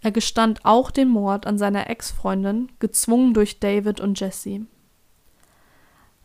Er 0.00 0.12
gestand 0.12 0.64
auch 0.64 0.90
den 0.90 1.08
Mord 1.08 1.46
an 1.46 1.58
seiner 1.58 1.90
Ex-Freundin, 1.90 2.70
gezwungen 2.78 3.34
durch 3.34 3.58
David 3.58 4.00
und 4.00 4.18
Jesse. 4.20 4.66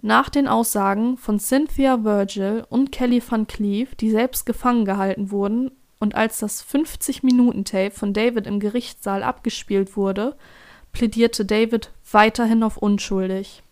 Nach 0.01 0.29
den 0.29 0.47
Aussagen 0.47 1.17
von 1.17 1.39
Cynthia 1.39 2.03
Virgil 2.03 2.65
und 2.69 2.91
Kelly 2.91 3.23
Van 3.27 3.47
Cleef, 3.47 3.95
die 3.95 4.11
selbst 4.11 4.45
gefangen 4.45 4.85
gehalten 4.85 5.31
wurden, 5.31 5.71
und 5.99 6.15
als 6.15 6.39
das 6.39 6.65
50-Minuten-Tape 6.65 7.91
von 7.91 8.11
David 8.11 8.45
im 8.45 8.59
Gerichtssaal 8.59 9.23
abgespielt 9.23 9.95
wurde, 9.95 10.35
plädierte 10.91 11.45
David 11.45 11.91
weiterhin 12.11 12.61
auf 12.61 12.75
unschuldig. 12.75 13.62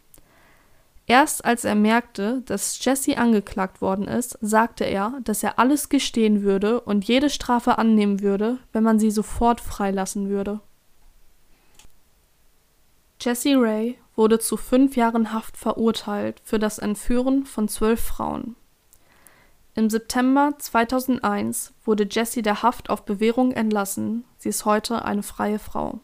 Erst 1.12 1.44
als 1.44 1.66
er 1.66 1.76
merkte, 1.76 2.42
dass 2.46 2.82
Jesse 2.86 3.18
angeklagt 3.18 3.82
worden 3.82 4.08
ist, 4.08 4.38
sagte 4.40 4.86
er, 4.86 5.20
dass 5.26 5.44
er 5.44 5.60
alles 5.60 5.90
gestehen 5.90 6.42
würde 6.42 6.80
und 6.80 7.04
jede 7.04 7.30
Strafe 7.30 7.78
annehmen 7.78 8.22
würde, 8.22 8.60
wenn 8.72 8.86
man 8.86 8.98
sie 8.98 9.12
sofort 9.12 9.60
freilassen 9.60 10.30
würde. 10.30 10.62
Jesse 13.20 13.56
Ray 13.58 13.98
wurde 14.16 14.40
zu 14.40 14.56
fünf 14.56 14.96
Jahren 14.96 15.34
Haft 15.34 15.58
verurteilt 15.58 16.40
für 16.46 16.60
das 16.60 16.80
Entführen 16.80 17.46
von 17.46 17.68
zwölf 17.68 18.00
Frauen. 18.00 18.56
Im 19.76 19.90
September 19.90 20.54
2001 20.60 21.74
wurde 21.84 22.08
Jessie 22.10 22.42
der 22.42 22.64
Haft 22.64 22.90
auf 22.90 23.04
Bewährung 23.04 23.52
entlassen, 23.52 24.24
sie 24.38 24.48
ist 24.48 24.64
heute 24.64 25.04
eine 25.04 25.24
freie 25.24 25.60
Frau. 25.60 26.00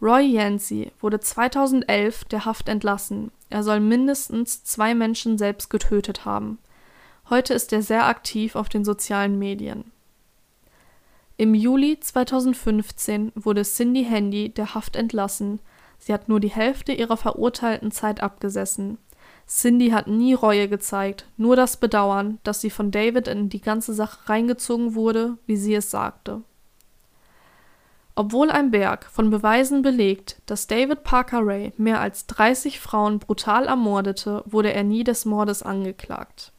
Roy 0.00 0.22
Yancey 0.22 0.92
wurde 1.00 1.18
2011 1.18 2.26
der 2.26 2.44
Haft 2.44 2.68
entlassen, 2.68 3.32
er 3.50 3.62
soll 3.62 3.80
mindestens 3.80 4.64
zwei 4.64 4.94
Menschen 4.94 5.38
selbst 5.38 5.68
getötet 5.70 6.24
haben. 6.24 6.58
Heute 7.28 7.54
ist 7.54 7.72
er 7.72 7.82
sehr 7.82 8.06
aktiv 8.06 8.56
auf 8.56 8.68
den 8.68 8.84
sozialen 8.84 9.38
Medien. 9.38 9.84
Im 11.36 11.54
Juli 11.54 11.98
2015 12.00 13.32
wurde 13.34 13.62
Cindy 13.62 14.04
Handy 14.04 14.48
der 14.48 14.74
Haft 14.74 14.96
entlassen, 14.96 15.60
Sie 16.00 16.14
hat 16.14 16.28
nur 16.28 16.40
die 16.40 16.48
Hälfte 16.48 16.92
ihrer 16.92 17.18
verurteilten 17.18 17.92
Zeit 17.92 18.22
abgesessen. 18.22 18.98
Cindy 19.46 19.90
hat 19.90 20.06
nie 20.06 20.32
Reue 20.32 20.66
gezeigt, 20.66 21.26
nur 21.36 21.56
das 21.56 21.76
Bedauern, 21.76 22.38
dass 22.42 22.60
sie 22.60 22.70
von 22.70 22.90
David 22.90 23.28
in 23.28 23.50
die 23.50 23.60
ganze 23.60 23.92
Sache 23.92 24.28
reingezogen 24.28 24.94
wurde, 24.94 25.36
wie 25.46 25.56
sie 25.56 25.74
es 25.74 25.90
sagte. 25.90 26.40
Obwohl 28.14 28.50
ein 28.50 28.70
Berg 28.70 29.06
von 29.06 29.30
Beweisen 29.30 29.82
belegt, 29.82 30.42
dass 30.46 30.66
David 30.66 31.04
Parker 31.04 31.46
Ray 31.46 31.72
mehr 31.76 32.00
als 32.00 32.26
30 32.26 32.80
Frauen 32.80 33.18
brutal 33.18 33.66
ermordete, 33.66 34.42
wurde 34.46 34.72
er 34.72 34.84
nie 34.84 35.04
des 35.04 35.24
Mordes 35.24 35.62
angeklagt. 35.62 36.52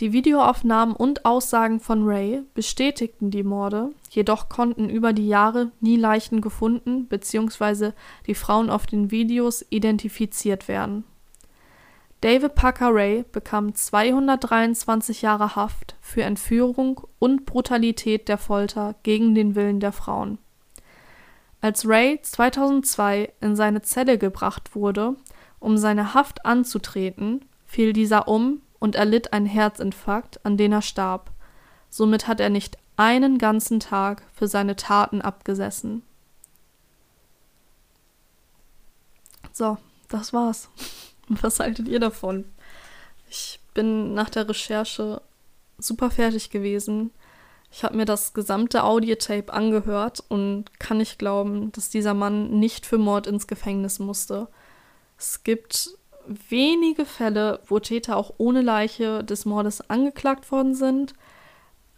Die 0.00 0.12
Videoaufnahmen 0.12 0.94
und 0.94 1.24
Aussagen 1.24 1.80
von 1.80 2.06
Ray 2.06 2.42
bestätigten 2.54 3.32
die 3.32 3.42
Morde, 3.42 3.90
jedoch 4.10 4.48
konnten 4.48 4.88
über 4.88 5.12
die 5.12 5.26
Jahre 5.26 5.72
nie 5.80 5.96
Leichen 5.96 6.40
gefunden 6.40 7.06
bzw. 7.06 7.92
die 8.28 8.36
Frauen 8.36 8.70
auf 8.70 8.86
den 8.86 9.10
Videos 9.10 9.66
identifiziert 9.70 10.68
werden. 10.68 11.02
David 12.20 12.54
Parker 12.54 12.94
Ray 12.94 13.24
bekam 13.30 13.74
223 13.74 15.22
Jahre 15.22 15.56
Haft 15.56 15.96
für 16.00 16.22
Entführung 16.22 17.00
und 17.18 17.44
Brutalität 17.44 18.28
der 18.28 18.38
Folter 18.38 18.94
gegen 19.02 19.34
den 19.34 19.56
Willen 19.56 19.80
der 19.80 19.92
Frauen. 19.92 20.38
Als 21.60 21.88
Ray 21.88 22.20
2002 22.22 23.32
in 23.40 23.56
seine 23.56 23.82
Zelle 23.82 24.16
gebracht 24.16 24.74
wurde, 24.74 25.16
um 25.58 25.76
seine 25.76 26.14
Haft 26.14 26.46
anzutreten, 26.46 27.44
fiel 27.66 27.92
dieser 27.92 28.28
um 28.28 28.62
und 28.78 28.94
erlitt 28.94 29.32
einen 29.32 29.46
Herzinfarkt, 29.46 30.44
an 30.44 30.56
den 30.56 30.72
er 30.72 30.82
starb. 30.82 31.32
Somit 31.90 32.28
hat 32.28 32.38
er 32.40 32.50
nicht 32.50 32.78
einen 32.96 33.38
ganzen 33.38 33.80
Tag 33.80 34.22
für 34.32 34.46
seine 34.46 34.76
Taten 34.76 35.20
abgesessen. 35.20 36.02
So, 39.52 39.78
das 40.08 40.32
war's. 40.32 40.68
Was 41.28 41.58
haltet 41.58 41.88
ihr 41.88 42.00
davon? 42.00 42.44
Ich 43.28 43.60
bin 43.74 44.14
nach 44.14 44.30
der 44.30 44.48
Recherche 44.48 45.20
super 45.78 46.10
fertig 46.10 46.50
gewesen. 46.50 47.10
Ich 47.70 47.84
habe 47.84 47.96
mir 47.96 48.06
das 48.06 48.32
gesamte 48.32 48.84
Audiotape 48.84 49.52
angehört 49.52 50.24
und 50.28 50.78
kann 50.80 50.98
nicht 50.98 51.18
glauben, 51.18 51.70
dass 51.72 51.90
dieser 51.90 52.14
Mann 52.14 52.58
nicht 52.58 52.86
für 52.86 52.98
Mord 52.98 53.26
ins 53.26 53.46
Gefängnis 53.46 53.98
musste. 53.98 54.48
Es 55.18 55.44
gibt 55.44 55.90
wenige 56.26 57.04
Fälle, 57.04 57.60
wo 57.66 57.78
Täter 57.78 58.16
auch 58.16 58.34
ohne 58.38 58.62
Leiche 58.62 59.24
des 59.24 59.44
Mordes 59.44 59.88
angeklagt 59.90 60.50
worden 60.50 60.74
sind. 60.74 61.14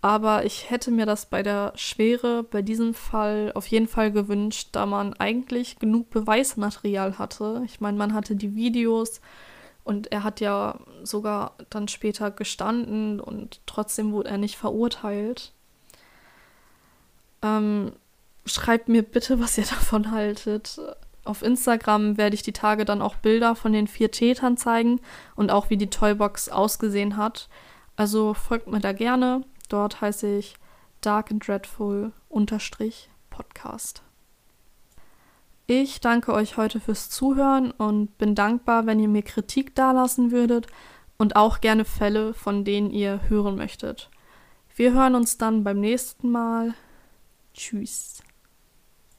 Aber 0.02 0.46
ich 0.46 0.70
hätte 0.70 0.90
mir 0.90 1.04
das 1.04 1.26
bei 1.26 1.42
der 1.42 1.72
Schwere, 1.76 2.42
bei 2.42 2.62
diesem 2.62 2.94
Fall 2.94 3.52
auf 3.54 3.66
jeden 3.66 3.86
Fall 3.86 4.10
gewünscht, 4.10 4.70
da 4.72 4.86
man 4.86 5.12
eigentlich 5.14 5.78
genug 5.78 6.08
Beweismaterial 6.10 7.18
hatte. 7.18 7.62
Ich 7.66 7.80
meine, 7.80 7.98
man 7.98 8.14
hatte 8.14 8.34
die 8.34 8.54
Videos 8.54 9.20
und 9.84 10.10
er 10.10 10.24
hat 10.24 10.40
ja 10.40 10.78
sogar 11.02 11.54
dann 11.68 11.86
später 11.88 12.30
gestanden 12.30 13.20
und 13.20 13.60
trotzdem 13.66 14.12
wurde 14.12 14.30
er 14.30 14.38
nicht 14.38 14.56
verurteilt. 14.56 15.52
Ähm, 17.42 17.92
schreibt 18.46 18.88
mir 18.88 19.02
bitte, 19.02 19.40
was 19.40 19.58
ihr 19.58 19.64
davon 19.70 20.10
haltet. 20.10 20.80
Auf 21.24 21.42
Instagram 21.42 22.16
werde 22.16 22.34
ich 22.34 22.42
die 22.42 22.52
Tage 22.52 22.84
dann 22.84 23.02
auch 23.02 23.16
Bilder 23.16 23.54
von 23.54 23.72
den 23.72 23.86
vier 23.86 24.10
Tätern 24.10 24.56
zeigen 24.56 25.00
und 25.36 25.50
auch 25.50 25.70
wie 25.70 25.76
die 25.76 25.90
Toybox 25.90 26.48
ausgesehen 26.48 27.16
hat. 27.16 27.48
Also 27.96 28.34
folgt 28.34 28.66
mir 28.66 28.80
da 28.80 28.92
gerne. 28.92 29.44
Dort 29.68 30.00
heiße 30.00 30.38
ich 30.38 30.54
Dark 31.00 31.30
and 31.30 31.46
Dreadful 31.46 32.12
Podcast. 33.28 34.02
Ich 35.66 36.00
danke 36.00 36.32
euch 36.32 36.56
heute 36.56 36.80
fürs 36.80 37.10
Zuhören 37.10 37.70
und 37.70 38.18
bin 38.18 38.34
dankbar, 38.34 38.86
wenn 38.86 38.98
ihr 38.98 39.08
mir 39.08 39.22
Kritik 39.22 39.74
dalassen 39.76 40.32
würdet 40.32 40.66
und 41.16 41.36
auch 41.36 41.60
gerne 41.60 41.84
Fälle, 41.84 42.34
von 42.34 42.64
denen 42.64 42.90
ihr 42.90 43.28
hören 43.28 43.54
möchtet. 43.54 44.10
Wir 44.74 44.92
hören 44.92 45.14
uns 45.14 45.38
dann 45.38 45.62
beim 45.62 45.78
nächsten 45.78 46.32
Mal. 46.32 46.74
Tschüss. 47.60 48.22